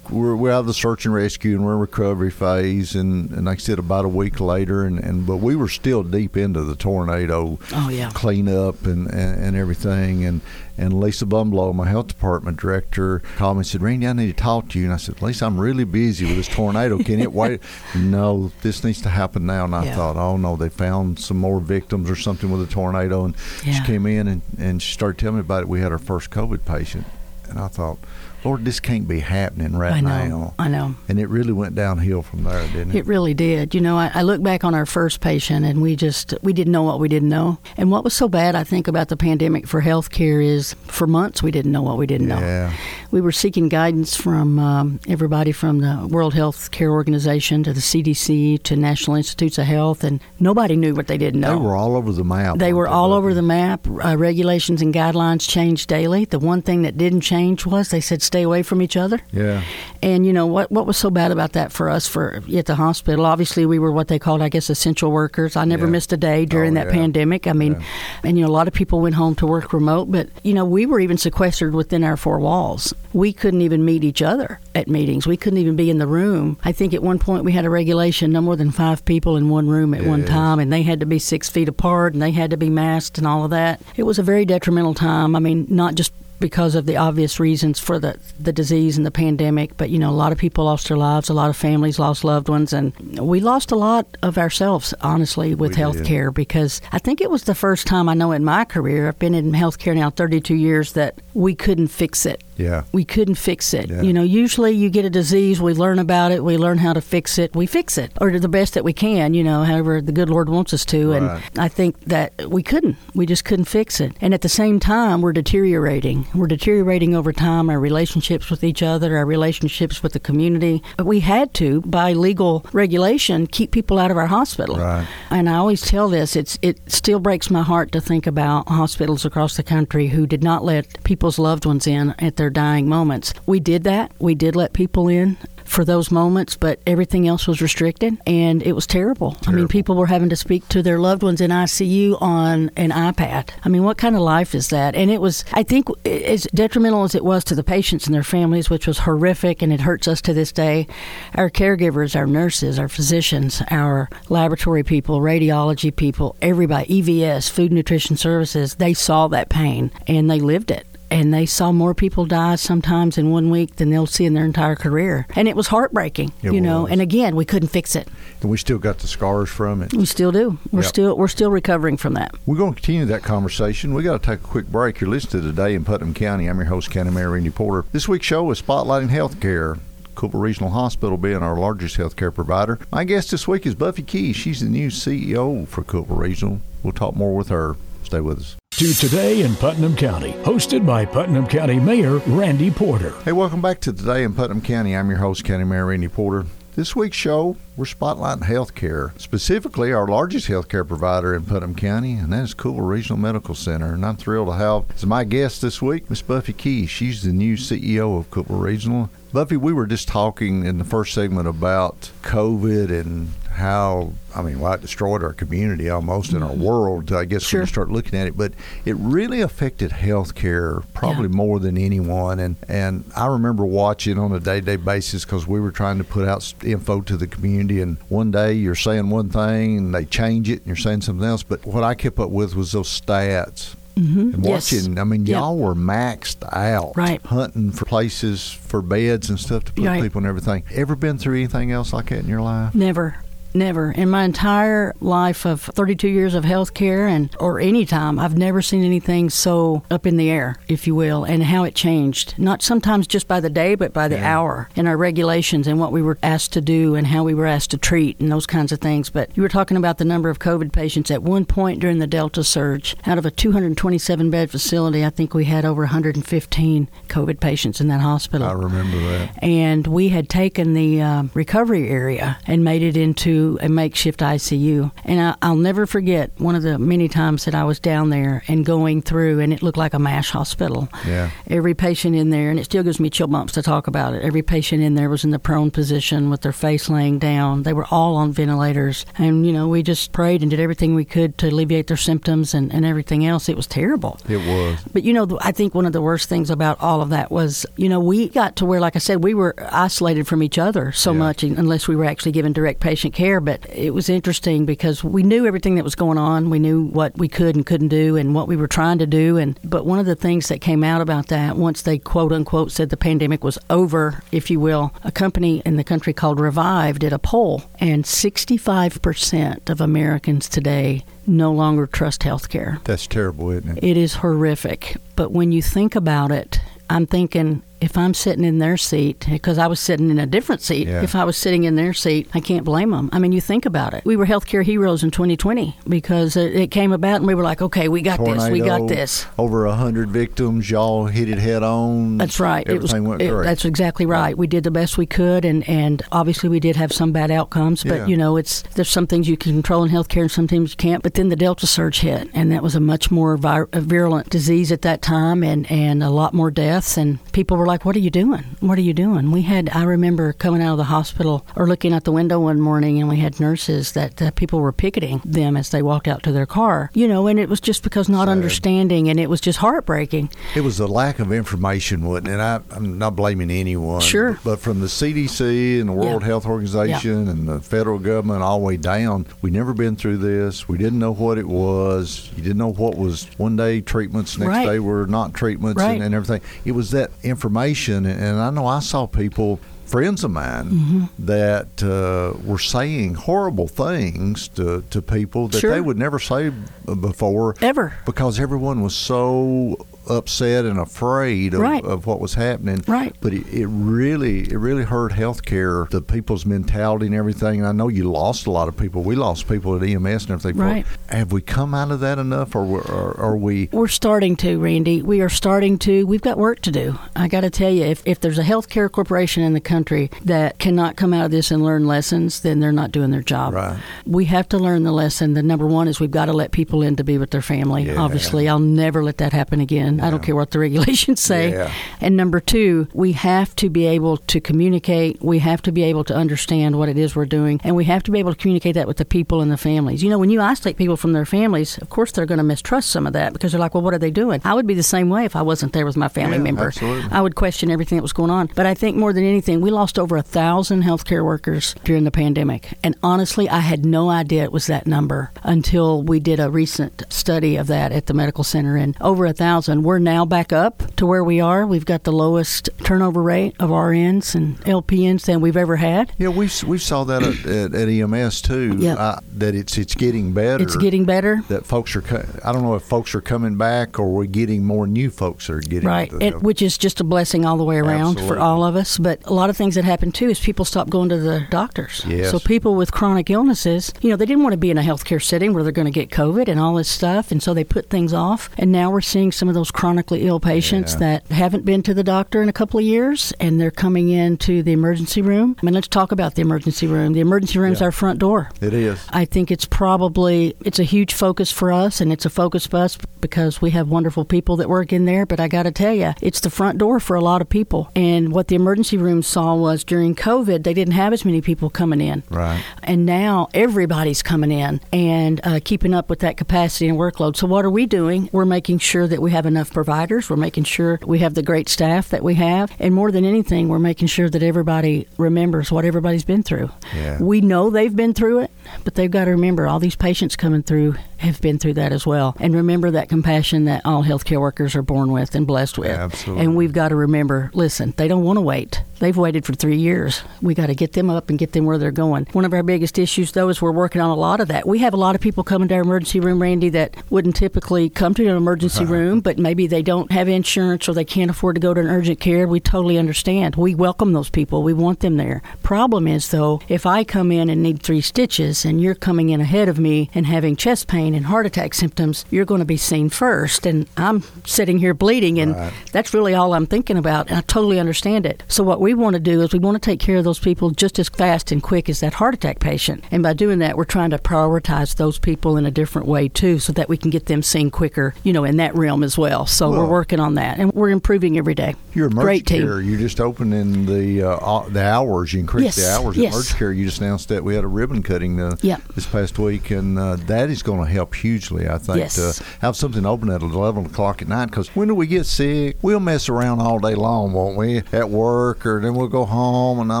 we're, 0.10 0.36
we're 0.36 0.52
out 0.52 0.60
of 0.60 0.66
the 0.66 0.74
search 0.74 1.04
and 1.04 1.14
rescue 1.14 1.54
and 1.54 1.64
we're 1.64 1.74
in 1.74 1.80
recovery 1.80 2.30
phase 2.30 2.94
and, 2.94 3.30
and 3.30 3.46
like 3.46 3.58
I 3.58 3.60
said 3.60 3.78
about 3.78 4.04
a 4.04 4.08
week 4.08 4.40
later 4.40 4.84
and, 4.84 4.98
and 4.98 5.26
but 5.26 5.36
we 5.36 5.56
were 5.56 5.68
still 5.68 6.02
deep 6.02 6.36
into 6.36 6.62
the 6.62 6.76
tornado 6.76 7.58
oh 7.72 7.88
yeah 7.88 8.10
cleanup 8.14 8.84
and, 8.86 9.08
and, 9.08 9.44
and 9.44 9.56
everything 9.56 10.24
and 10.24 10.40
and 10.78 11.00
Lisa 11.00 11.24
Bumbalough, 11.24 11.74
my 11.74 11.88
health 11.88 12.08
department 12.08 12.60
director, 12.60 13.20
called 13.36 13.56
me 13.56 13.60
and 13.60 13.66
said, 13.66 13.82
Randy, 13.82 14.06
I 14.06 14.12
need 14.12 14.26
to 14.26 14.42
talk 14.42 14.68
to 14.70 14.78
you. 14.78 14.84
And 14.84 14.92
I 14.92 14.98
said, 14.98 15.22
Lisa, 15.22 15.46
I'm 15.46 15.58
really 15.58 15.84
busy 15.84 16.26
with 16.26 16.36
this 16.36 16.48
tornado. 16.48 16.98
Can 16.98 17.20
it 17.20 17.32
wait? 17.32 17.62
no, 17.96 18.52
this 18.60 18.84
needs 18.84 19.00
to 19.02 19.08
happen 19.08 19.46
now. 19.46 19.64
And 19.64 19.74
I 19.74 19.86
yeah. 19.86 19.96
thought, 19.96 20.16
oh, 20.16 20.36
no, 20.36 20.56
they 20.56 20.68
found 20.68 21.18
some 21.18 21.38
more 21.38 21.60
victims 21.60 22.10
or 22.10 22.16
something 22.16 22.50
with 22.50 22.68
a 22.68 22.70
tornado. 22.70 23.24
And 23.24 23.34
yeah. 23.64 23.72
she 23.72 23.84
came 23.84 24.04
in 24.06 24.28
and, 24.28 24.42
and 24.58 24.82
she 24.82 24.92
started 24.92 25.18
telling 25.18 25.36
me 25.36 25.40
about 25.40 25.62
it. 25.62 25.68
We 25.68 25.80
had 25.80 25.92
our 25.92 25.98
first 25.98 26.30
COVID 26.30 26.66
patient. 26.66 27.06
And 27.48 27.58
I 27.58 27.68
thought, 27.68 27.98
Lord, 28.46 28.64
this 28.64 28.78
can't 28.78 29.08
be 29.08 29.18
happening 29.18 29.76
right 29.76 29.94
I 29.94 30.00
know, 30.00 30.28
now. 30.28 30.54
I 30.56 30.68
know. 30.68 30.94
And 31.08 31.18
it 31.18 31.26
really 31.28 31.52
went 31.52 31.74
downhill 31.74 32.22
from 32.22 32.44
there, 32.44 32.64
didn't 32.68 32.90
it? 32.90 32.98
It 32.98 33.06
really 33.06 33.34
did. 33.34 33.74
You 33.74 33.80
know, 33.80 33.98
I, 33.98 34.12
I, 34.14 34.22
look 34.22 34.40
back 34.40 34.62
on 34.62 34.72
our 34.72 34.86
first 34.86 35.20
patient 35.20 35.66
and 35.66 35.82
we 35.82 35.96
just, 35.96 36.32
we 36.42 36.52
didn't 36.52 36.72
know 36.72 36.84
what 36.84 37.00
we 37.00 37.08
didn't 37.08 37.28
know. 37.28 37.58
And 37.76 37.90
what 37.90 38.04
was 38.04 38.14
so 38.14 38.28
bad, 38.28 38.54
I 38.54 38.62
think, 38.62 38.86
about 38.86 39.08
the 39.08 39.16
pandemic 39.16 39.66
for 39.66 39.82
healthcare 39.82 40.44
is 40.44 40.74
for 40.84 41.08
months 41.08 41.42
we 41.42 41.50
didn't 41.50 41.72
know 41.72 41.82
what 41.82 41.98
we 41.98 42.06
didn't 42.06 42.28
know. 42.28 42.38
Yeah. 42.38 42.72
We 43.10 43.20
were 43.20 43.32
seeking 43.32 43.68
guidance 43.68 44.16
from 44.16 44.58
um, 44.58 45.00
everybody 45.08 45.50
from 45.50 45.80
the 45.80 46.06
World 46.08 46.34
Health 46.34 46.70
Care 46.70 46.90
Organization 46.92 47.62
to 47.64 47.72
the 47.72 47.80
CDC 47.80 48.62
to 48.64 48.76
National 48.76 49.16
Institutes 49.16 49.58
of 49.58 49.66
Health, 49.66 50.04
and 50.04 50.20
nobody 50.38 50.76
knew 50.76 50.94
what 50.94 51.06
they 51.06 51.16
didn't 51.16 51.40
know. 51.40 51.58
They 51.58 51.64
were 51.64 51.76
all 51.76 51.96
over 51.96 52.12
the 52.12 52.24
map. 52.24 52.58
They 52.58 52.72
were 52.72 52.88
all 52.88 53.12
over 53.12 53.32
the 53.32 53.42
map. 53.42 53.86
Uh, 53.86 54.16
regulations 54.16 54.82
and 54.82 54.92
guidelines 54.92 55.48
changed 55.48 55.88
daily. 55.88 56.24
The 56.24 56.38
one 56.38 56.62
thing 56.62 56.82
that 56.82 56.96
didn't 56.96 57.22
change 57.22 57.64
was 57.64 57.88
they 57.88 58.00
said 58.00 58.22
stay 58.36 58.42
away 58.42 58.62
from 58.62 58.82
each 58.82 58.96
other. 58.98 59.18
Yeah. 59.32 59.62
And 60.02 60.26
you 60.26 60.32
know 60.32 60.46
what 60.46 60.70
what 60.70 60.86
was 60.86 60.98
so 60.98 61.08
bad 61.08 61.32
about 61.32 61.52
that 61.52 61.72
for 61.72 61.88
us 61.88 62.06
for 62.06 62.42
at 62.54 62.66
the 62.66 62.74
hospital? 62.74 63.24
Obviously, 63.24 63.64
we 63.64 63.78
were 63.78 63.90
what 63.90 64.08
they 64.08 64.18
called, 64.18 64.42
I 64.42 64.50
guess, 64.50 64.68
essential 64.68 65.10
workers. 65.10 65.56
I 65.56 65.64
never 65.64 65.86
yeah. 65.86 65.92
missed 65.92 66.12
a 66.12 66.18
day 66.18 66.44
during 66.44 66.72
oh, 66.72 66.80
that 66.80 66.88
yeah. 66.88 67.00
pandemic. 67.00 67.46
I 67.46 67.54
mean, 67.54 67.72
yeah. 67.72 67.82
and 68.24 68.36
you 68.36 68.44
know, 68.44 68.50
a 68.50 68.52
lot 68.52 68.68
of 68.68 68.74
people 68.74 69.00
went 69.00 69.14
home 69.14 69.34
to 69.36 69.46
work 69.46 69.72
remote, 69.72 70.10
but 70.10 70.28
you 70.42 70.52
know, 70.52 70.66
we 70.66 70.84
were 70.84 71.00
even 71.00 71.16
sequestered 71.16 71.74
within 71.74 72.04
our 72.04 72.16
four 72.16 72.38
walls. 72.38 72.92
We 73.14 73.32
couldn't 73.32 73.62
even 73.62 73.86
meet 73.86 74.04
each 74.04 74.20
other 74.20 74.60
at 74.74 74.86
meetings. 74.86 75.26
We 75.26 75.38
couldn't 75.38 75.58
even 75.58 75.76
be 75.76 75.88
in 75.88 75.96
the 75.96 76.06
room. 76.06 76.58
I 76.62 76.72
think 76.72 76.92
at 76.92 77.02
one 77.02 77.18
point 77.18 77.44
we 77.44 77.52
had 77.52 77.64
a 77.64 77.70
regulation 77.70 78.32
no 78.32 78.42
more 78.42 78.56
than 78.56 78.70
five 78.70 79.02
people 79.06 79.38
in 79.38 79.48
one 79.48 79.66
room 79.66 79.94
at 79.94 80.02
yes. 80.02 80.08
one 80.08 80.26
time, 80.26 80.58
and 80.58 80.70
they 80.70 80.82
had 80.82 81.00
to 81.00 81.06
be 81.06 81.18
six 81.18 81.48
feet 81.48 81.68
apart, 81.68 82.12
and 82.12 82.20
they 82.20 82.32
had 82.32 82.50
to 82.50 82.58
be 82.58 82.68
masked 82.68 83.16
and 83.16 83.26
all 83.26 83.44
of 83.44 83.50
that. 83.50 83.80
It 83.96 84.02
was 84.02 84.18
a 84.18 84.22
very 84.22 84.44
detrimental 84.44 84.92
time. 84.92 85.34
I 85.34 85.38
mean, 85.38 85.66
not 85.70 85.94
just 85.94 86.12
because 86.40 86.74
of 86.74 86.86
the 86.86 86.96
obvious 86.96 87.40
reasons 87.40 87.78
for 87.78 87.98
the, 87.98 88.18
the 88.38 88.52
disease 88.52 88.96
and 88.96 89.06
the 89.06 89.10
pandemic. 89.10 89.76
But, 89.76 89.90
you 89.90 89.98
know, 89.98 90.10
a 90.10 90.12
lot 90.12 90.32
of 90.32 90.38
people 90.38 90.64
lost 90.64 90.88
their 90.88 90.96
lives, 90.96 91.28
a 91.28 91.34
lot 91.34 91.50
of 91.50 91.56
families 91.56 91.98
lost 91.98 92.24
loved 92.24 92.48
ones, 92.48 92.72
and 92.72 92.94
we 93.18 93.40
lost 93.40 93.72
a 93.72 93.76
lot 93.76 94.06
of 94.22 94.38
ourselves, 94.38 94.94
honestly, 95.00 95.54
with 95.54 95.74
health 95.74 96.04
care 96.04 96.30
because 96.30 96.80
I 96.92 96.98
think 96.98 97.20
it 97.20 97.30
was 97.30 97.44
the 97.44 97.54
first 97.54 97.86
time 97.86 98.08
I 98.08 98.14
know 98.14 98.32
in 98.32 98.44
my 98.44 98.64
career, 98.64 99.08
I've 99.08 99.18
been 99.18 99.34
in 99.34 99.52
healthcare 99.52 99.94
now 99.94 100.10
32 100.10 100.54
years, 100.54 100.92
that 100.92 101.18
we 101.36 101.54
couldn't 101.54 101.88
fix 101.88 102.24
it. 102.24 102.42
Yeah. 102.56 102.84
We 102.92 103.04
couldn't 103.04 103.34
fix 103.34 103.74
it. 103.74 103.90
Yeah. 103.90 104.00
You 104.00 104.14
know, 104.14 104.22
usually 104.22 104.72
you 104.72 104.88
get 104.88 105.04
a 105.04 105.10
disease, 105.10 105.60
we 105.60 105.74
learn 105.74 105.98
about 105.98 106.32
it, 106.32 106.42
we 106.42 106.56
learn 106.56 106.78
how 106.78 106.94
to 106.94 107.02
fix 107.02 107.38
it, 107.38 107.54
we 107.54 107.66
fix 107.66 107.98
it, 107.98 108.10
or 108.18 108.38
the 108.38 108.48
best 108.48 108.72
that 108.72 108.84
we 108.84 108.94
can, 108.94 109.34
you 109.34 109.44
know, 109.44 109.62
however 109.62 110.00
the 110.00 110.12
good 110.12 110.30
Lord 110.30 110.48
wants 110.48 110.72
us 110.72 110.86
to. 110.86 111.12
Right. 111.12 111.22
And 111.22 111.58
I 111.58 111.68
think 111.68 112.00
that 112.06 112.32
we 112.48 112.62
couldn't. 112.62 112.96
We 113.14 113.26
just 113.26 113.44
couldn't 113.44 113.66
fix 113.66 114.00
it. 114.00 114.16
And 114.22 114.32
at 114.32 114.40
the 114.40 114.48
same 114.48 114.80
time, 114.80 115.20
we're 115.20 115.34
deteriorating. 115.34 116.26
We're 116.34 116.46
deteriorating 116.46 117.14
over 117.14 117.32
time, 117.34 117.68
our 117.68 117.78
relationships 117.78 118.50
with 118.50 118.64
each 118.64 118.82
other, 118.82 119.18
our 119.18 119.26
relationships 119.26 120.02
with 120.02 120.14
the 120.14 120.20
community. 120.20 120.82
But 120.96 121.04
we 121.04 121.20
had 121.20 121.52
to, 121.54 121.82
by 121.82 122.14
legal 122.14 122.64
regulation, 122.72 123.46
keep 123.46 123.72
people 123.72 123.98
out 123.98 124.10
of 124.10 124.16
our 124.16 124.28
hospital. 124.28 124.78
Right. 124.78 125.06
And 125.30 125.50
I 125.50 125.56
always 125.56 125.82
tell 125.82 126.08
this, 126.08 126.34
it's 126.34 126.58
it 126.62 126.80
still 126.90 127.20
breaks 127.20 127.50
my 127.50 127.62
heart 127.62 127.92
to 127.92 128.00
think 128.00 128.26
about 128.26 128.68
hospitals 128.68 129.26
across 129.26 129.58
the 129.58 129.62
country 129.62 130.06
who 130.08 130.26
did 130.26 130.42
not 130.42 130.64
let 130.64 131.02
people's 131.26 131.38
loved 131.40 131.66
ones 131.66 131.88
in 131.88 132.14
at 132.20 132.36
their 132.36 132.50
dying 132.50 132.88
moments. 132.88 133.34
We 133.46 133.58
did 133.58 133.82
that. 133.82 134.12
We 134.20 134.36
did 134.36 134.54
let 134.54 134.72
people 134.72 135.08
in 135.08 135.36
for 135.64 135.84
those 135.84 136.12
moments, 136.12 136.56
but 136.56 136.80
everything 136.86 137.26
else 137.26 137.48
was 137.48 137.60
restricted, 137.60 138.16
and 138.24 138.62
it 138.62 138.72
was 138.72 138.86
terrible. 138.86 139.32
terrible. 139.32 139.48
I 139.48 139.52
mean, 139.56 139.66
people 139.66 139.96
were 139.96 140.06
having 140.06 140.28
to 140.28 140.36
speak 140.36 140.68
to 140.68 140.84
their 140.84 141.00
loved 141.00 141.24
ones 141.24 141.40
in 141.40 141.50
ICU 141.50 142.22
on 142.22 142.70
an 142.76 142.90
iPad. 142.90 143.50
I 143.64 143.68
mean, 143.68 143.82
what 143.82 143.98
kind 143.98 144.14
of 144.14 144.22
life 144.22 144.54
is 144.54 144.68
that? 144.68 144.94
And 144.94 145.10
it 145.10 145.20
was, 145.20 145.44
I 145.52 145.64
think, 145.64 145.88
as 146.06 146.44
detrimental 146.54 147.02
as 147.02 147.16
it 147.16 147.24
was 147.24 147.42
to 147.44 147.56
the 147.56 147.64
patients 147.64 148.06
and 148.06 148.14
their 148.14 148.22
families, 148.22 148.70
which 148.70 148.86
was 148.86 149.00
horrific, 149.00 149.62
and 149.62 149.72
it 149.72 149.80
hurts 149.80 150.06
us 150.06 150.20
to 150.22 150.32
this 150.32 150.52
day. 150.52 150.86
Our 151.34 151.50
caregivers, 151.50 152.14
our 152.14 152.28
nurses, 152.28 152.78
our 152.78 152.88
physicians, 152.88 153.62
our 153.72 154.08
laboratory 154.28 154.84
people, 154.84 155.20
radiology 155.20 155.94
people, 155.94 156.36
everybody, 156.40 157.02
EVS, 157.02 157.50
food 157.50 157.72
nutrition 157.72 158.16
services, 158.16 158.76
they 158.76 158.94
saw 158.94 159.26
that 159.28 159.48
pain 159.48 159.90
and 160.06 160.30
they 160.30 160.38
lived 160.38 160.70
it 160.70 160.86
and 161.10 161.32
they 161.32 161.46
saw 161.46 161.72
more 161.72 161.94
people 161.94 162.26
die 162.26 162.56
sometimes 162.56 163.16
in 163.18 163.30
one 163.30 163.50
week 163.50 163.76
than 163.76 163.90
they'll 163.90 164.06
see 164.06 164.24
in 164.24 164.34
their 164.34 164.44
entire 164.44 164.76
career. 164.76 165.26
And 165.36 165.48
it 165.48 165.56
was 165.56 165.68
heartbreaking, 165.68 166.32
it 166.42 166.52
you 166.52 166.60
know. 166.60 166.86
And 166.86 167.00
again, 167.00 167.36
we 167.36 167.44
couldn't 167.44 167.68
fix 167.68 167.94
it. 167.94 168.08
And 168.40 168.50
we 168.50 168.56
still 168.58 168.78
got 168.78 168.98
the 168.98 169.06
scars 169.06 169.48
from 169.48 169.82
it. 169.82 169.92
We 169.94 170.06
still 170.06 170.32
do. 170.32 170.58
We're 170.72 170.80
yep. 170.80 170.88
still 170.88 171.16
we're 171.16 171.28
still 171.28 171.50
recovering 171.50 171.96
from 171.96 172.14
that. 172.14 172.34
We're 172.46 172.56
going 172.56 172.74
to 172.74 172.80
continue 172.80 173.04
that 173.06 173.22
conversation. 173.22 173.94
We 173.94 174.02
got 174.02 174.22
to 174.22 174.26
take 174.26 174.40
a 174.40 174.46
quick 174.46 174.66
break. 174.66 175.00
You're 175.00 175.10
listening 175.10 175.42
to 175.42 175.48
today 175.48 175.74
in 175.74 175.84
Putnam 175.84 176.14
County. 176.14 176.48
I'm 176.48 176.58
your 176.58 176.66
host, 176.66 176.90
County 176.90 177.10
Mayor 177.10 177.30
Randy 177.30 177.50
Porter. 177.50 177.86
This 177.92 178.08
week's 178.08 178.26
show 178.26 178.50
is 178.50 178.60
spotlighting 178.60 179.08
healthcare. 179.08 179.78
Cookeville 180.16 180.40
Regional 180.40 180.70
Hospital 180.70 181.18
being 181.18 181.42
our 181.42 181.58
largest 181.58 181.98
healthcare 181.98 182.34
provider. 182.34 182.78
My 182.90 183.04
guest 183.04 183.30
this 183.30 183.46
week 183.46 183.66
is 183.66 183.74
Buffy 183.74 184.02
Key. 184.02 184.32
She's 184.32 184.60
the 184.60 184.68
new 184.68 184.88
CEO 184.88 185.68
for 185.68 185.84
Cookeville 185.84 186.18
Regional. 186.18 186.62
We'll 186.82 186.94
talk 186.94 187.14
more 187.14 187.36
with 187.36 187.48
her. 187.48 187.76
Stay 188.06 188.20
with 188.20 188.38
us. 188.38 188.56
To 188.70 188.94
Today 188.94 189.40
in 189.40 189.56
Putnam 189.56 189.96
County, 189.96 190.32
hosted 190.44 190.86
by 190.86 191.04
Putnam 191.04 191.46
County 191.48 191.80
Mayor 191.80 192.18
Randy 192.18 192.70
Porter. 192.70 193.10
Hey, 193.24 193.32
welcome 193.32 193.60
back 193.60 193.80
to 193.80 193.92
Today 193.92 194.22
in 194.22 194.32
Putnam 194.32 194.60
County. 194.60 194.96
I'm 194.96 195.10
your 195.10 195.18
host, 195.18 195.44
County 195.44 195.64
Mayor 195.64 195.86
Randy 195.86 196.06
Porter. 196.06 196.46
This 196.76 196.94
week's 196.94 197.16
show, 197.16 197.56
we're 197.76 197.86
spotlighting 197.86 198.42
healthcare, 198.42 199.18
specifically 199.18 199.92
our 199.92 200.06
largest 200.06 200.46
healthcare 200.46 200.86
provider 200.86 201.34
in 201.34 201.46
Putnam 201.46 201.74
County, 201.74 202.12
and 202.12 202.32
that 202.32 202.44
is 202.44 202.54
Cookeville 202.54 202.86
Regional 202.86 203.18
Medical 203.18 203.54
Center. 203.54 203.94
And 203.94 204.04
I'm 204.04 204.16
thrilled 204.16 204.48
to 204.48 204.54
have 204.54 204.84
as 204.94 205.04
my 205.04 205.24
guest 205.24 205.62
this 205.62 205.82
week, 205.82 206.08
Miss 206.08 206.22
Buffy 206.22 206.52
Key. 206.52 206.86
She's 206.86 207.22
the 207.22 207.32
new 207.32 207.56
CEO 207.56 208.18
of 208.18 208.30
Cookeville 208.30 208.62
Regional. 208.62 209.10
Buffy, 209.32 209.56
we 209.56 209.72
were 209.72 209.86
just 209.86 210.06
talking 210.06 210.64
in 210.64 210.78
the 210.78 210.84
first 210.84 211.12
segment 211.12 211.48
about 211.48 212.12
COVID 212.22 212.90
and 212.90 213.30
how 213.56 214.12
I 214.34 214.42
mean, 214.42 214.60
well, 214.60 214.74
it 214.74 214.82
destroyed 214.82 215.22
our 215.24 215.32
community 215.32 215.88
almost 215.88 216.32
in 216.32 216.42
our 216.42 216.50
Mm-hmm. 216.50 216.62
world. 216.62 217.12
I 217.12 217.24
guess 217.24 217.42
Sure. 217.42 217.60
when 217.60 217.66
you 217.66 217.68
start 217.70 217.90
looking 217.90 218.18
at 218.18 218.26
it, 218.26 218.36
but 218.36 218.52
it 218.84 218.94
really 218.98 219.40
affected 219.40 219.90
healthcare 219.92 220.84
probably 220.94 221.24
Yeah. 221.28 221.36
more 221.36 221.58
than 221.58 221.76
anyone. 221.78 222.38
And 222.38 222.56
and 222.68 223.04
I 223.16 223.26
remember 223.26 223.64
watching 223.64 224.18
on 224.18 224.32
a 224.32 224.40
day 224.40 224.60
to 224.60 224.66
day 224.66 224.76
basis 224.76 225.24
because 225.24 225.46
we 225.46 225.58
were 225.60 225.70
trying 225.72 225.98
to 225.98 226.04
put 226.04 226.28
out 226.28 226.52
info 226.62 227.00
to 227.02 227.16
the 227.16 227.26
community. 227.26 227.80
And 227.80 227.96
one 228.08 228.30
day 228.30 228.52
you're 228.52 228.74
saying 228.74 229.10
one 229.10 229.30
thing 229.30 229.78
and 229.78 229.94
they 229.94 230.04
change 230.04 230.50
it 230.50 230.58
and 230.58 230.66
you're 230.66 230.76
saying 230.76 231.00
something 231.02 231.26
else. 231.26 231.42
But 231.42 231.64
what 231.66 231.82
I 231.82 231.94
kept 231.94 232.18
up 232.18 232.30
with 232.30 232.54
was 232.54 232.72
those 232.72 232.88
stats. 233.00 233.74
Mm-hmm. 233.96 234.34
And 234.34 234.44
watching, 234.44 234.98
I 234.98 235.04
mean, 235.04 235.24
y'all 235.24 235.56
were 235.56 235.74
maxed 235.74 236.44
out, 236.52 236.94
Right. 236.98 237.18
Hunting 237.24 237.72
for 237.72 237.86
places 237.86 238.50
for 238.52 238.82
beds 238.82 239.30
and 239.30 239.40
stuff 239.40 239.64
to 239.64 239.72
put 239.72 239.86
Right. 239.86 240.02
people 240.02 240.18
and 240.18 240.26
everything. 240.26 240.64
Ever 240.74 240.94
been 240.96 241.16
through 241.16 241.36
anything 241.36 241.72
else 241.72 241.94
like 241.94 242.10
that 242.10 242.18
in 242.18 242.28
your 242.28 242.42
life? 242.42 242.74
Never. 242.74 243.16
Never. 243.56 243.90
In 243.92 244.10
my 244.10 244.24
entire 244.24 244.94
life 245.00 245.46
of 245.46 245.62
32 245.62 246.08
years 246.08 246.34
of 246.34 246.44
healthcare 246.44 247.08
and 247.08 247.34
or 247.40 247.58
any 247.58 247.86
time, 247.86 248.18
I've 248.18 248.36
never 248.36 248.60
seen 248.60 248.84
anything 248.84 249.30
so 249.30 249.82
up 249.90 250.06
in 250.06 250.18
the 250.18 250.30
air, 250.30 250.56
if 250.68 250.86
you 250.86 250.94
will, 250.94 251.24
and 251.24 251.42
how 251.42 251.64
it 251.64 251.74
changed. 251.74 252.34
Not 252.38 252.60
sometimes 252.60 253.06
just 253.06 253.26
by 253.26 253.40
the 253.40 253.48
day, 253.48 253.74
but 253.74 253.94
by 253.94 254.08
the 254.08 254.22
hour 254.22 254.68
and 254.76 254.86
our 254.86 254.98
regulations 254.98 255.66
and 255.66 255.80
what 255.80 255.90
we 255.90 256.02
were 256.02 256.18
asked 256.22 256.52
to 256.52 256.60
do 256.60 256.94
and 256.96 257.06
how 257.06 257.24
we 257.24 257.32
were 257.32 257.46
asked 257.46 257.70
to 257.70 257.78
treat 257.78 258.20
and 258.20 258.30
those 258.30 258.46
kinds 258.46 258.72
of 258.72 258.80
things. 258.80 259.08
But 259.08 259.30
you 259.34 259.42
were 259.42 259.48
talking 259.48 259.78
about 259.78 259.96
the 259.96 260.04
number 260.04 260.28
of 260.28 260.38
COVID 260.38 260.72
patients. 260.72 261.10
At 261.10 261.22
one 261.22 261.46
point 261.46 261.80
during 261.80 261.98
the 261.98 262.06
Delta 262.06 262.44
surge, 262.44 262.94
out 263.06 263.16
of 263.16 263.24
a 263.24 263.30
227 263.30 264.28
bed 264.30 264.50
facility, 264.50 265.02
I 265.02 265.08
think 265.10 265.32
we 265.32 265.46
had 265.46 265.64
over 265.64 265.82
115 265.82 266.88
COVID 267.08 267.40
patients 267.40 267.80
in 267.80 267.88
that 267.88 268.00
hospital 268.00 268.46
I 268.48 268.52
remember 268.52 268.98
that. 268.98 269.42
and 269.42 269.86
we 269.86 270.10
had 270.10 270.28
taken 270.28 270.74
the 270.74 271.00
um, 271.00 271.30
recovery 271.32 271.88
area 271.88 272.38
and 272.46 272.62
made 272.62 272.82
it 272.82 272.96
into 272.98 273.45
a 273.60 273.68
makeshift 273.68 274.20
ICU. 274.20 274.90
And 275.04 275.20
I, 275.20 275.34
I'll 275.42 275.56
never 275.56 275.86
forget 275.86 276.30
one 276.38 276.54
of 276.54 276.62
the 276.62 276.78
many 276.78 277.08
times 277.08 277.44
that 277.44 277.54
I 277.54 277.64
was 277.64 277.78
down 277.78 278.10
there 278.10 278.42
and 278.48 278.64
going 278.64 279.02
through, 279.02 279.40
and 279.40 279.52
it 279.52 279.62
looked 279.62 279.78
like 279.78 279.94
a 279.94 279.98
MASH 279.98 280.30
hospital. 280.30 280.88
Yeah. 281.06 281.30
Every 281.48 281.74
patient 281.74 282.14
in 282.16 282.30
there, 282.30 282.50
and 282.50 282.58
it 282.58 282.64
still 282.64 282.82
gives 282.82 283.00
me 283.00 283.10
chill 283.10 283.26
bumps 283.28 283.52
to 283.54 283.62
talk 283.62 283.86
about 283.86 284.14
it. 284.14 284.22
Every 284.22 284.42
patient 284.42 284.82
in 284.82 284.94
there 284.94 285.08
was 285.08 285.24
in 285.24 285.30
the 285.30 285.38
prone 285.38 285.70
position 285.70 286.30
with 286.30 286.42
their 286.42 286.52
face 286.52 286.88
laying 286.88 287.18
down. 287.18 287.62
They 287.62 287.72
were 287.72 287.86
all 287.90 288.16
on 288.16 288.32
ventilators. 288.32 289.06
And, 289.18 289.46
you 289.46 289.52
know, 289.52 289.68
we 289.68 289.82
just 289.82 290.12
prayed 290.12 290.42
and 290.42 290.50
did 290.50 290.60
everything 290.60 290.94
we 290.94 291.04
could 291.04 291.38
to 291.38 291.48
alleviate 291.48 291.86
their 291.88 291.96
symptoms 291.96 292.54
and, 292.54 292.72
and 292.72 292.84
everything 292.84 293.24
else. 293.26 293.48
It 293.48 293.56
was 293.56 293.66
terrible. 293.66 294.18
It 294.28 294.38
was. 294.38 294.78
But 294.92 295.02
you 295.04 295.12
know, 295.12 295.38
I 295.40 295.52
think 295.52 295.74
one 295.74 295.86
of 295.86 295.92
the 295.92 296.00
worst 296.02 296.28
things 296.28 296.50
about 296.50 296.80
all 296.80 297.00
of 297.02 297.10
that 297.10 297.30
was, 297.30 297.66
you 297.76 297.88
know, 297.88 298.00
we 298.00 298.28
got 298.28 298.56
to 298.56 298.64
where, 298.66 298.80
like 298.80 298.96
I 298.96 298.98
said, 298.98 299.22
we 299.22 299.34
were 299.34 299.54
isolated 299.72 300.26
from 300.26 300.42
each 300.42 300.58
other 300.58 300.92
so 300.92 301.12
Yeah. 301.12 301.18
much 301.18 301.42
unless 301.42 301.86
we 301.88 301.96
were 301.96 302.04
actually 302.04 302.32
given 302.32 302.52
direct 302.52 302.80
patient 302.80 303.14
care. 303.14 303.25
But 303.26 303.66
it 303.68 303.90
was 303.90 304.08
interesting 304.08 304.66
because 304.66 305.02
we 305.02 305.22
knew 305.22 305.46
everything 305.46 305.74
that 305.74 305.84
was 305.84 305.96
going 305.96 306.16
on. 306.16 306.48
We 306.48 306.58
knew 306.58 306.84
what 306.84 307.18
we 307.18 307.28
could 307.28 307.56
and 307.56 307.66
couldn't 307.66 307.88
do 307.88 308.16
and 308.16 308.34
what 308.34 308.46
we 308.46 308.56
were 308.56 308.68
trying 308.68 308.98
to 308.98 309.06
do. 309.06 309.36
And 309.36 309.58
but 309.64 309.84
one 309.84 309.98
of 309.98 310.06
the 310.06 310.14
things 310.14 310.48
that 310.48 310.60
came 310.60 310.84
out 310.84 311.00
about 311.00 311.26
that 311.28 311.56
once 311.56 311.82
they 311.82 311.98
quote 311.98 312.32
unquote 312.32 312.70
said 312.70 312.90
the 312.90 312.96
pandemic 312.96 313.42
was 313.42 313.58
over, 313.68 314.22
if 314.30 314.50
you 314.50 314.60
will, 314.60 314.94
a 315.02 315.10
company 315.10 315.60
in 315.66 315.76
the 315.76 315.84
country 315.84 316.12
called 316.12 316.38
Revive 316.38 317.00
did 317.00 317.12
a 317.12 317.18
poll, 317.18 317.64
and 317.80 318.04
65% 318.04 319.68
of 319.68 319.80
Americans 319.80 320.48
today 320.48 321.04
no 321.26 321.52
longer 321.52 321.86
trust 321.86 322.22
health 322.22 322.48
care. 322.48 322.80
That's 322.84 323.06
terrible, 323.06 323.50
isn't 323.50 323.78
it? 323.78 323.84
It 323.84 323.96
is 323.96 324.14
horrific. 324.14 324.96
But 325.16 325.32
when 325.32 325.50
you 325.50 325.62
think 325.62 325.96
about 325.96 326.30
it, 326.30 326.60
I'm 326.88 327.06
thinking 327.06 327.62
if 327.80 327.98
I'm 327.98 328.14
sitting 328.14 328.44
in 328.44 328.58
their 328.58 328.76
seat, 328.76 329.26
because 329.28 329.58
I 329.58 329.66
was 329.66 329.78
sitting 329.80 330.10
in 330.10 330.18
a 330.18 330.26
different 330.26 330.62
seat, 330.62 330.88
Yeah. 330.88 331.02
if 331.02 331.14
I 331.14 331.24
was 331.24 331.36
sitting 331.36 331.64
in 331.64 331.76
their 331.76 331.92
seat, 331.92 332.28
I 332.34 332.40
can't 332.40 332.64
blame 332.64 332.90
them. 332.90 333.10
I 333.12 333.18
mean, 333.18 333.32
you 333.32 333.40
think 333.40 333.66
about 333.66 333.92
it. 333.92 334.04
We 334.04 334.16
were 334.16 334.26
healthcare 334.26 334.64
heroes 334.64 335.02
in 335.02 335.10
2020 335.10 335.76
because 335.88 336.36
it, 336.36 336.54
it 336.56 336.70
came 336.70 336.92
about 336.92 337.16
and 337.16 337.26
we 337.26 337.34
were 337.34 337.42
like, 337.42 337.60
okay, 337.60 337.88
we 337.88 338.00
got 338.02 338.24
this, 338.24 338.48
we 338.48 338.60
got 338.60 338.88
this. 338.88 339.26
Over 339.38 339.66
a 339.66 339.74
hundred 339.74 340.10
victims. 340.10 340.70
Y'all 340.70 341.06
hit 341.06 341.28
it 341.28 341.38
head 341.38 341.62
on. 341.62 342.16
That's 342.18 342.40
right. 342.40 342.66
It 342.66 342.80
was. 342.80 342.92
Everything 342.92 343.08
went 343.08 343.22
it- 343.22 343.30
great. 343.30 343.44
that's 343.44 343.64
exactly 343.64 344.06
right. 344.06 344.36
We 344.36 344.46
did 344.46 344.64
the 344.64 344.70
best 344.70 344.96
we 344.96 345.06
could, 345.06 345.44
and, 345.44 345.68
and 345.68 346.02
obviously 346.12 346.48
we 346.48 346.60
did 346.60 346.76
have 346.76 346.92
some 346.92 347.12
bad 347.12 347.30
outcomes. 347.30 347.82
But 347.84 347.94
Yeah. 347.94 348.06
you 348.06 348.16
know, 348.16 348.36
it's 348.36 348.62
there's 348.74 348.88
some 348.88 349.06
things 349.06 349.28
you 349.28 349.36
can 349.36 349.52
control 349.52 349.84
in 349.84 349.90
healthcare, 349.90 350.22
and 350.22 350.30
some 350.30 350.48
things 350.48 350.70
you 350.70 350.76
can't. 350.76 351.02
But 351.02 351.14
then 351.14 351.28
the 351.28 351.36
Delta 351.36 351.66
surge 351.66 352.00
hit, 352.00 352.30
and 352.32 352.50
that 352.52 352.62
was 352.62 352.74
a 352.74 352.80
much 352.80 353.10
more 353.10 353.36
vir- 353.36 353.68
virulent 353.74 354.30
disease 354.30 354.72
at 354.72 354.82
that 354.82 355.02
time, 355.02 355.42
and 355.42 355.70
and 355.70 356.02
a 356.02 356.10
lot 356.10 356.32
more 356.32 356.50
deaths. 356.50 356.96
And 356.96 357.18
people 357.32 357.56
were 357.58 357.65
like, 357.66 357.84
"What 357.84 357.96
are 357.96 358.00
you 358.00 358.10
doing? 358.10 358.44
What 358.60 358.78
are 358.78 358.82
you 358.82 358.94
doing?" 358.94 359.30
We 359.30 359.42
had. 359.42 359.68
I 359.70 359.82
remember 359.84 360.32
coming 360.32 360.62
out 360.62 360.72
of 360.72 360.78
the 360.78 360.84
hospital 360.84 361.46
or 361.56 361.66
looking 361.66 361.92
out 361.92 362.04
the 362.04 362.12
window 362.12 362.40
one 362.40 362.60
morning, 362.60 362.98
and 362.98 363.08
we 363.08 363.16
had 363.18 363.38
nurses 363.40 363.92
that 363.92 364.20
uh, 364.22 364.30
people 364.32 364.60
were 364.60 364.72
picketing 364.72 365.20
them 365.24 365.56
as 365.56 365.70
they 365.70 365.82
walked 365.82 366.08
out 366.08 366.22
to 366.24 366.32
their 366.32 366.46
car. 366.46 366.90
You 366.94 367.08
know, 367.08 367.26
and 367.26 367.38
it 367.38 367.48
was 367.48 367.60
just 367.60 367.82
because 367.82 368.08
not 368.08 368.26
Sad. 368.26 368.32
understanding, 368.32 369.08
and 369.08 369.18
it 369.20 369.28
was 369.28 369.40
just 369.40 369.58
heartbreaking. 369.58 370.30
It 370.54 370.60
was 370.62 370.80
a 370.80 370.86
lack 370.86 371.18
of 371.18 371.32
information, 371.32 372.04
wasn't 372.04 372.28
it? 372.28 372.40
I, 372.40 372.60
I'm 372.70 372.98
not 372.98 373.16
blaming 373.16 373.50
anyone. 373.50 374.00
Sure. 374.00 374.38
But 374.44 374.60
from 374.60 374.80
the 374.80 374.86
CDC 374.86 375.80
and 375.80 375.88
the 375.88 375.92
World 375.92 376.22
Yeah. 376.22 376.28
Health 376.28 376.46
Organization 376.46 377.28
and 377.28 377.48
the 377.48 377.60
federal 377.60 377.98
government 377.98 378.42
all 378.42 378.58
the 378.60 378.64
way 378.64 378.76
down, 378.76 379.26
we 379.42 379.50
never 379.50 379.74
been 379.74 379.96
through 379.96 380.18
this. 380.18 380.68
We 380.68 380.78
didn't 380.78 380.98
know 380.98 381.12
what 381.12 381.38
it 381.38 381.48
was. 381.48 382.30
You 382.36 382.42
didn't 382.42 382.58
know 382.58 382.72
what 382.72 382.96
was 382.96 383.26
one 383.38 383.56
day 383.56 383.80
treatments, 383.80 384.38
next 384.38 384.48
Right. 384.48 384.66
day 384.66 384.78
were 384.78 385.06
not 385.06 385.34
treatments 385.34 385.80
Right. 385.80 385.94
and, 385.94 386.02
and 386.04 386.14
everything. 386.14 386.40
It 386.64 386.72
was 386.72 386.90
that 386.92 387.10
information. 387.22 387.55
And, 387.56 388.06
and 388.06 388.38
I 388.40 388.50
know 388.50 388.66
I 388.66 388.80
saw 388.80 389.06
people. 389.06 389.58
Friends 389.86 390.24
of 390.24 390.32
mine 390.32 390.64
Mm-hmm. 390.70 391.04
that 391.26 391.80
uh, 391.80 392.36
were 392.44 392.58
saying 392.58 393.14
horrible 393.14 393.68
things 393.68 394.48
to, 394.48 394.82
to 394.90 395.00
people 395.00 395.46
that 395.46 395.60
Sure. 395.60 395.70
they 395.70 395.80
would 395.80 395.96
never 395.96 396.18
say 396.18 396.50
before 396.84 397.54
Ever. 397.62 397.94
because 398.04 398.40
everyone 398.40 398.82
was 398.82 398.96
so 398.96 399.76
upset 400.08 400.64
and 400.64 400.78
afraid 400.78 401.54
of, 401.54 401.60
Right. 401.60 401.84
of 401.84 402.06
what 402.06 402.20
was 402.20 402.34
happening. 402.34 402.82
Right. 402.86 403.14
But 403.20 403.32
it, 403.34 403.46
it 403.52 403.66
really 403.66 404.40
it 404.50 404.56
really 404.58 404.84
hurt 404.84 405.12
healthcare, 405.12 405.88
the 405.90 406.00
people's 406.00 406.46
mentality 406.46 407.06
and 407.06 407.14
everything. 407.14 407.60
And 407.60 407.68
I 407.68 407.72
know 407.72 407.88
you 407.88 408.10
lost 408.10 408.46
a 408.46 408.50
lot 408.50 408.68
of 408.68 408.76
people. 408.76 409.02
We 409.02 409.16
lost 409.16 409.48
people 409.48 409.76
at 409.76 409.82
EMS 409.82 410.24
and 410.24 410.32
everything. 410.32 410.56
Right. 410.60 410.86
Have 411.08 411.32
we 411.32 411.40
come 411.42 411.74
out 411.74 411.90
of 411.90 412.00
that 412.00 412.18
enough, 412.18 412.54
or, 412.54 412.64
or 412.64 413.18
are 413.20 413.36
we? 413.36 413.68
We're 413.72 413.88
starting 413.88 414.36
to, 414.36 414.58
Randy. 414.58 415.02
We 415.02 415.20
are 415.20 415.28
starting 415.28 415.78
to. 415.80 416.06
We've 416.06 416.20
got 416.22 416.38
work 416.38 416.60
to 416.62 416.70
do. 416.70 416.98
I 417.14 417.28
got 417.28 417.42
to 417.42 417.50
tell 417.50 417.70
you, 417.70 417.84
if, 417.84 418.02
if 418.06 418.20
there's 418.20 418.38
a 418.38 418.42
healthcare 418.42 418.90
corporation 418.90 419.42
in 419.42 419.52
the 419.52 419.60
country 419.60 420.10
that 420.24 420.58
cannot 420.58 420.96
come 420.96 421.12
out 421.12 421.24
of 421.26 421.30
this 421.30 421.50
and 421.50 421.62
learn 421.62 421.86
lessons, 421.86 422.40
then 422.40 422.60
they're 422.60 422.72
not 422.72 422.92
doing 422.92 423.10
their 423.10 423.22
job. 423.22 423.54
Right. 423.54 423.78
We 424.06 424.26
have 424.26 424.48
to 424.50 424.58
learn 424.58 424.82
the 424.84 424.92
lesson. 424.92 425.34
The 425.34 425.42
number 425.42 425.66
one 425.66 425.88
is 425.88 426.00
we've 426.00 426.10
got 426.10 426.26
to 426.26 426.32
let 426.32 426.52
people 426.52 426.82
in 426.82 426.96
to 426.96 427.04
be 427.04 427.18
with 427.18 427.30
their 427.30 427.42
family. 427.42 427.84
Yeah. 427.84 427.96
Obviously, 428.00 428.48
I'll 428.48 428.58
never 428.58 429.02
let 429.02 429.18
that 429.18 429.32
happen 429.32 429.60
again. 429.60 429.95
I 430.00 430.10
don't 430.10 430.22
care 430.22 430.34
what 430.36 430.50
the 430.50 430.58
regulations 430.66 431.20
say. 431.20 431.50
Yeah. 431.52 431.72
And 432.00 432.16
number 432.16 432.40
two, 432.40 432.88
we 432.92 433.12
have 433.12 433.54
to 433.56 433.68
be 433.70 433.86
able 433.86 434.16
to 434.18 434.40
communicate. 434.40 435.20
We 435.22 435.38
have 435.40 435.62
to 435.62 435.72
be 435.72 435.82
able 435.84 436.04
to 436.04 436.14
understand 436.14 436.78
what 436.78 436.88
it 436.88 436.98
is 436.98 437.14
we're 437.16 437.26
doing, 437.26 437.60
and 437.64 437.76
we 437.76 437.84
have 437.86 438.02
to 438.04 438.10
be 438.10 438.18
able 438.18 438.32
to 438.32 438.38
communicate 438.38 438.74
that 438.74 438.86
with 438.86 438.96
the 438.96 439.04
people 439.04 439.40
and 439.40 439.50
the 439.50 439.56
families. 439.56 440.02
You 440.02 440.10
know, 440.10 440.18
when 440.18 440.30
you 440.30 440.40
isolate 440.40 440.76
people 440.76 440.96
from 440.96 441.12
their 441.12 441.24
families, 441.26 441.78
of 441.78 441.90
course 441.90 442.12
they're 442.12 442.26
going 442.26 442.38
to 442.38 442.44
mistrust 442.44 442.90
some 442.90 443.06
of 443.06 443.12
that 443.12 443.32
because 443.32 443.52
they're 443.52 443.60
like, 443.60 443.74
"Well, 443.74 443.82
what 443.82 443.94
are 443.94 443.98
they 443.98 444.10
doing?" 444.10 444.40
I 444.44 444.54
would 444.54 444.66
be 444.66 444.74
the 444.74 444.82
same 444.82 445.08
way 445.08 445.24
if 445.24 445.36
I 445.36 445.42
wasn't 445.42 445.72
there 445.72 445.86
with 445.86 445.96
my 445.96 446.08
family 446.08 446.36
Yeah, 446.36 446.42
member. 446.42 446.66
absolutely. 446.66 447.10
I 447.10 447.20
would 447.20 447.34
question 447.34 447.70
everything 447.70 447.96
that 447.98 448.02
was 448.02 448.12
going 448.12 448.30
on. 448.30 448.50
But 448.54 448.66
I 448.66 448.74
think 448.74 448.96
more 448.96 449.12
than 449.12 449.24
anything, 449.24 449.60
we 449.60 449.70
lost 449.70 449.98
over 449.98 450.16
a 450.16 450.22
thousand 450.22 450.82
healthcare 450.82 451.24
workers 451.24 451.74
during 451.84 452.04
the 452.04 452.10
pandemic, 452.10 452.74
and 452.82 452.96
honestly, 453.02 453.48
I 453.48 453.60
had 453.60 453.84
no 453.86 454.10
idea 454.10 454.44
it 454.44 454.52
was 454.52 454.66
that 454.66 454.86
number 454.86 455.30
until 455.42 456.02
we 456.02 456.20
did 456.20 456.40
a 456.40 456.50
recent 456.50 457.02
study 457.08 457.56
of 457.56 457.66
that 457.68 457.92
at 457.92 458.06
the 458.06 458.14
medical 458.14 458.44
center, 458.44 458.76
and 458.76 458.96
over 459.00 459.26
a 459.26 459.32
thousand. 459.32 459.82
We're 459.86 460.00
now 460.00 460.24
back 460.24 460.52
up 460.52 460.82
to 460.96 461.06
where 461.06 461.22
we 461.22 461.40
are. 461.40 461.64
We've 461.64 461.84
got 461.84 462.02
the 462.02 462.12
lowest 462.12 462.68
turnover 462.82 463.22
rate 463.22 463.54
of 463.60 463.70
RNs 463.70 464.34
and 464.34 464.58
LPNs 464.62 465.26
than 465.26 465.40
we've 465.40 465.56
ever 465.56 465.76
had. 465.76 466.12
Yeah, 466.18 466.28
we 466.30 466.50
we 466.66 466.78
saw 466.78 467.04
that 467.04 467.22
at, 467.22 467.46
at, 467.46 467.74
at 467.74 467.88
EMS 467.88 468.42
too. 468.42 468.76
Yep. 468.78 468.98
Uh, 468.98 469.20
that 469.36 469.54
it's 469.54 469.78
it's 469.78 469.94
getting 469.94 470.32
better. 470.32 470.64
It's 470.64 470.76
getting 470.76 471.04
better. 471.04 471.40
That 471.48 471.66
folks 471.66 471.94
are. 471.94 472.02
I 472.44 472.52
don't 472.52 472.62
know 472.62 472.74
if 472.74 472.82
folks 472.82 473.14
are 473.14 473.20
coming 473.20 473.56
back 473.56 474.00
or 474.00 474.08
we're 474.10 474.24
getting 474.26 474.64
more 474.64 474.88
new 474.88 475.08
folks 475.08 475.48
are 475.48 475.60
getting 475.60 475.88
Right, 475.88 476.10
the- 476.10 476.32
which 476.32 476.62
is 476.62 476.76
just 476.76 477.00
a 477.00 477.04
blessing 477.04 477.44
all 477.44 477.56
the 477.56 477.64
way 477.64 477.76
around 477.76 478.18
for 478.20 478.38
all 478.38 478.64
of 478.64 478.74
us. 478.74 478.98
But 478.98 479.20
a 479.24 479.32
lot 479.32 479.50
of 479.50 479.56
things 479.56 479.76
that 479.76 479.84
happen 479.84 480.10
too 480.10 480.28
is 480.28 480.40
people 480.40 480.64
stop 480.64 480.90
going 480.90 481.10
to 481.10 481.18
the 481.18 481.46
doctors. 481.50 482.04
Yes. 482.08 482.32
So 482.32 482.40
people 482.40 482.74
with 482.74 482.90
chronic 482.90 483.30
illnesses, 483.30 483.92
you 484.00 484.10
know, 484.10 484.16
they 484.16 484.26
didn't 484.26 484.42
want 484.42 484.52
to 484.54 484.58
be 484.58 484.70
in 484.70 484.78
a 484.78 484.82
healthcare 484.82 485.22
setting 485.22 485.52
where 485.54 485.62
they're 485.62 485.70
going 485.70 485.92
to 485.92 485.92
get 485.92 486.10
COVID 486.10 486.48
and 486.48 486.58
all 486.58 486.74
this 486.74 486.88
stuff, 486.88 487.30
and 487.30 487.40
so 487.40 487.54
they 487.54 487.62
put 487.64 487.88
things 487.88 488.12
off. 488.12 488.50
And 488.58 488.72
now 488.72 488.90
we're 488.90 489.00
seeing 489.00 489.30
some 489.30 489.48
of 489.48 489.54
those 489.54 489.70
chronically 489.76 490.26
ill 490.26 490.40
patients 490.40 490.94
Yeah. 490.94 490.98
that 491.28 491.28
haven't 491.32 491.64
been 491.64 491.82
to 491.82 491.92
the 491.94 492.02
doctor 492.02 492.42
in 492.42 492.48
a 492.48 492.52
couple 492.52 492.78
of 492.80 492.84
years, 492.86 493.32
and 493.38 493.60
they're 493.60 493.70
coming 493.70 494.08
into 494.08 494.62
the 494.62 494.72
emergency 494.72 495.20
room. 495.22 495.54
I 495.60 495.66
mean, 495.66 495.74
let's 495.74 495.86
talk 495.88 496.12
about 496.12 496.34
the 496.34 496.42
emergency 496.42 496.86
room. 496.86 497.12
The 497.12 497.20
emergency 497.20 497.58
room 497.58 497.72
is 497.72 497.80
Yeah. 497.80 497.86
our 497.86 497.92
front 497.92 498.18
door. 498.18 498.48
it 498.60 498.72
is. 498.72 498.98
I 499.12 499.24
think 499.26 499.50
it's 499.50 499.66
probably 499.66 500.54
it's 500.64 500.78
a 500.78 500.84
huge 500.84 501.12
focus 501.14 501.50
for 501.52 501.70
us, 501.70 502.00
and 502.00 502.10
it's 502.12 502.24
a 502.24 502.30
focus 502.30 502.66
for 502.66 502.78
us 502.78 502.96
because 503.20 503.60
we 503.62 503.70
have 503.70 503.88
wonderful 503.88 504.24
people 504.24 504.56
that 504.56 504.68
work 504.68 504.92
in 504.92 505.04
there. 505.04 505.26
But 505.26 505.40
I 505.40 505.48
got 505.48 505.64
to 505.64 505.70
tell 505.70 505.92
you, 505.94 506.14
it's 506.22 506.40
the 506.40 506.50
front 506.50 506.78
door 506.78 506.98
for 507.00 507.14
a 507.14 507.20
lot 507.20 507.40
of 507.42 507.48
people. 507.48 507.90
And 507.94 508.32
what 508.32 508.48
the 508.48 508.54
emergency 508.56 508.96
room 508.96 509.22
saw 509.22 509.54
was 509.54 509.84
during 509.84 510.14
COVID, 510.14 510.64
they 510.64 510.74
didn't 510.74 510.94
have 510.94 511.12
as 511.12 511.24
many 511.24 511.40
people 511.40 511.68
coming 511.70 512.00
in. 512.00 512.22
Right. 512.30 512.62
And 512.82 513.04
now 513.06 513.48
everybody's 513.54 514.22
coming 514.22 514.50
in 514.52 514.80
and 514.92 515.40
uh, 515.44 515.60
keeping 515.62 515.92
up 515.94 516.08
with 516.08 516.20
that 516.20 516.36
capacity 516.36 516.88
and 516.88 516.98
workload. 516.98 517.36
So, 517.36 517.46
what 517.46 517.64
are 517.64 517.70
we 517.70 517.84
doing? 517.86 518.28
We're 518.32 518.44
making 518.46 518.78
sure 518.78 519.06
that 519.06 519.20
we 519.20 519.30
have 519.32 519.46
enough 519.46 519.65
providers. 519.72 520.28
We're 520.30 520.36
making 520.36 520.64
sure 520.64 520.98
we 521.06 521.20
have 521.20 521.34
the 521.34 521.42
great 521.42 521.68
staff 521.68 522.10
that 522.10 522.22
we 522.22 522.34
have. 522.34 522.72
And 522.78 522.94
more 522.94 523.10
than 523.10 523.24
anything, 523.24 523.68
we're 523.68 523.78
making 523.78 524.08
sure 524.08 524.28
that 524.28 524.42
everybody 524.42 525.06
remembers 525.18 525.70
what 525.70 525.84
everybody's 525.84 526.24
been 526.24 526.42
through. 526.42 526.70
Yeah. 526.94 527.22
We 527.22 527.40
know 527.40 527.70
they've 527.70 527.94
been 527.94 528.14
through 528.14 528.40
it, 528.40 528.50
but 528.84 528.94
they've 528.94 529.10
got 529.10 529.26
to 529.26 529.32
remember 529.32 529.66
all 529.66 529.78
these 529.78 529.96
patients 529.96 530.36
coming 530.36 530.62
through 530.62 530.94
have 531.18 531.40
been 531.40 531.58
through 531.58 531.74
that 531.74 531.92
as 531.92 532.06
well. 532.06 532.36
And 532.40 532.54
remember 532.54 532.90
that 532.92 533.08
compassion 533.08 533.64
that 533.64 533.82
all 533.84 534.04
healthcare 534.04 534.40
workers 534.40 534.74
are 534.74 534.82
born 534.82 535.12
with 535.12 535.34
and 535.34 535.46
blessed 535.46 535.78
with. 535.78 535.90
Absolutely. 535.90 536.44
And 536.44 536.56
we've 536.56 536.72
got 536.72 536.88
to 536.88 536.96
remember 536.96 537.50
listen, 537.54 537.94
they 537.96 538.08
don't 538.08 538.24
want 538.24 538.36
to 538.36 538.42
wait. 538.42 538.82
They've 538.98 539.16
waited 539.16 539.44
for 539.44 539.52
three 539.52 539.76
years. 539.76 540.22
We 540.40 540.54
got 540.54 540.66
to 540.66 540.74
get 540.74 540.94
them 540.94 541.10
up 541.10 541.28
and 541.28 541.38
get 541.38 541.52
them 541.52 541.66
where 541.66 541.76
they're 541.76 541.90
going. 541.90 542.26
One 542.32 542.46
of 542.46 542.54
our 542.54 542.62
biggest 542.62 542.98
issues, 542.98 543.32
though, 543.32 543.50
is 543.50 543.60
we're 543.60 543.70
working 543.70 544.00
on 544.00 544.08
a 544.08 544.14
lot 544.14 544.40
of 544.40 544.48
that. 544.48 544.66
We 544.66 544.78
have 544.78 544.94
a 544.94 544.98
lot 544.98 545.14
of 545.14 545.20
people 545.20 545.44
coming 545.44 545.68
to 545.68 545.74
our 545.74 545.82
emergency 545.82 546.18
room, 546.18 546.40
Randy, 546.40 546.70
that 546.70 546.96
wouldn't 547.10 547.36
typically 547.36 547.90
come 547.90 548.14
to 548.14 548.26
an 548.26 548.36
emergency 548.36 548.84
room, 548.86 549.20
but 549.20 549.38
maybe 549.38 549.66
they 549.66 549.82
don't 549.82 550.10
have 550.12 550.28
insurance 550.28 550.88
or 550.88 550.94
they 550.94 551.04
can't 551.04 551.30
afford 551.30 551.56
to 551.56 551.60
go 551.60 551.74
to 551.74 551.80
an 551.80 551.88
urgent 551.88 552.20
care. 552.20 552.48
We 552.48 552.58
totally 552.58 552.96
understand. 552.96 553.56
We 553.56 553.74
welcome 553.74 554.14
those 554.14 554.30
people. 554.30 554.62
We 554.62 554.72
want 554.72 555.00
them 555.00 555.18
there. 555.18 555.42
Problem 555.62 556.08
is, 556.08 556.30
though, 556.30 556.62
if 556.68 556.86
I 556.86 557.04
come 557.04 557.30
in 557.30 557.50
and 557.50 557.62
need 557.62 557.82
three 557.82 558.00
stitches 558.00 558.64
and 558.64 558.80
you're 558.80 558.94
coming 558.94 559.28
in 559.28 559.42
ahead 559.42 559.68
of 559.68 559.78
me 559.78 560.10
and 560.14 560.26
having 560.26 560.56
chest 560.56 560.88
pain 560.88 561.05
and 561.14 561.26
heart 561.26 561.46
attack 561.46 561.74
symptoms, 561.74 562.24
you're 562.30 562.44
going 562.44 562.58
to 562.60 562.64
be 562.64 562.76
seen 562.76 563.08
first. 563.10 563.66
And 563.66 563.86
I'm 563.96 564.22
sitting 564.44 564.78
here 564.78 564.94
bleeding, 564.94 565.38
and 565.38 565.54
Right. 565.54 565.72
that's 565.92 566.12
really 566.14 566.34
all 566.34 566.54
I'm 566.54 566.66
thinking 566.66 566.96
about. 566.96 567.28
And 567.28 567.36
I 567.38 567.40
totally 567.42 567.78
understand 567.78 568.26
it. 568.26 568.42
So, 568.48 568.64
what 568.64 568.80
we 568.80 568.94
want 568.94 569.14
to 569.14 569.20
do 569.20 569.40
is 569.42 569.52
we 569.52 569.58
want 569.58 569.74
to 569.80 569.90
take 569.90 570.00
care 570.00 570.16
of 570.16 570.24
those 570.24 570.38
people 570.38 570.70
just 570.70 570.98
as 570.98 571.08
fast 571.08 571.52
and 571.52 571.62
quick 571.62 571.88
as 571.88 572.00
that 572.00 572.14
heart 572.14 572.34
attack 572.34 572.58
patient. 572.60 573.04
And 573.10 573.22
by 573.22 573.32
doing 573.32 573.58
that, 573.60 573.76
we're 573.76 573.84
trying 573.84 574.10
to 574.10 574.18
prioritize 574.18 574.96
those 574.96 575.18
people 575.18 575.56
in 575.56 575.66
a 575.66 575.70
different 575.70 576.06
way, 576.08 576.28
too, 576.28 576.58
so 576.58 576.72
that 576.72 576.88
we 576.88 576.96
can 576.96 577.10
get 577.10 577.26
them 577.26 577.42
seen 577.42 577.70
quicker, 577.70 578.14
you 578.22 578.32
know, 578.32 578.44
in 578.44 578.56
that 578.56 578.74
realm 578.74 579.02
as 579.02 579.16
well. 579.18 579.46
So, 579.46 579.70
we're 579.70 579.86
working 579.88 580.20
on 580.20 580.34
that, 580.34 580.58
and 580.58 580.72
we're 580.72 580.90
improving 580.90 581.36
every 581.38 581.54
day. 581.54 581.74
Your 581.94 582.06
emergency 582.06 582.24
Great 582.24 582.46
team. 582.46 582.62
care, 582.62 582.80
you're 582.80 582.98
just 582.98 583.20
opening 583.20 583.86
the 583.86 584.22
uh, 584.22 584.68
the 584.68 584.82
hours. 584.82 585.32
You 585.32 585.40
increase 585.40 585.64
Yes, 585.64 585.76
the 585.76 585.90
hours. 585.92 586.16
yes. 586.16 586.32
Emergency 586.34 586.58
care, 586.58 586.72
you 586.72 586.84
just 586.84 587.00
announced 587.00 587.28
that 587.28 587.42
we 587.44 587.54
had 587.54 587.64
a 587.64 587.68
ribbon 587.68 588.02
cutting 588.02 588.40
uh, 588.40 588.56
Yep. 588.60 588.82
this 588.94 589.06
past 589.06 589.38
week, 589.38 589.70
and 589.70 589.98
uh, 589.98 590.16
that 590.26 590.50
is 590.50 590.62
going 590.62 590.80
to 590.84 590.90
help 590.90 590.95
hugely. 591.14 591.68
I 591.68 591.78
think 591.78 591.98
Yes. 591.98 592.14
to 592.16 592.44
have 592.60 592.76
something 592.76 593.04
open 593.06 593.30
at 593.30 593.42
eleven 593.42 593.86
o'clock 593.86 594.22
at 594.22 594.28
night. 594.28 594.46
Because 594.46 594.68
when 594.74 594.88
do 594.88 594.94
we 594.94 595.06
get 595.06 595.26
sick? 595.26 595.76
We'll 595.82 596.00
mess 596.00 596.28
around 596.28 596.60
all 596.60 596.78
day 596.78 596.94
long, 596.94 597.32
won't 597.32 597.56
we? 597.56 597.82
At 597.92 598.10
work, 598.10 598.64
or 598.66 598.80
then 598.80 598.94
we'll 598.94 599.08
go 599.08 599.24
home, 599.24 599.78
and 599.80 599.92
I 599.92 600.00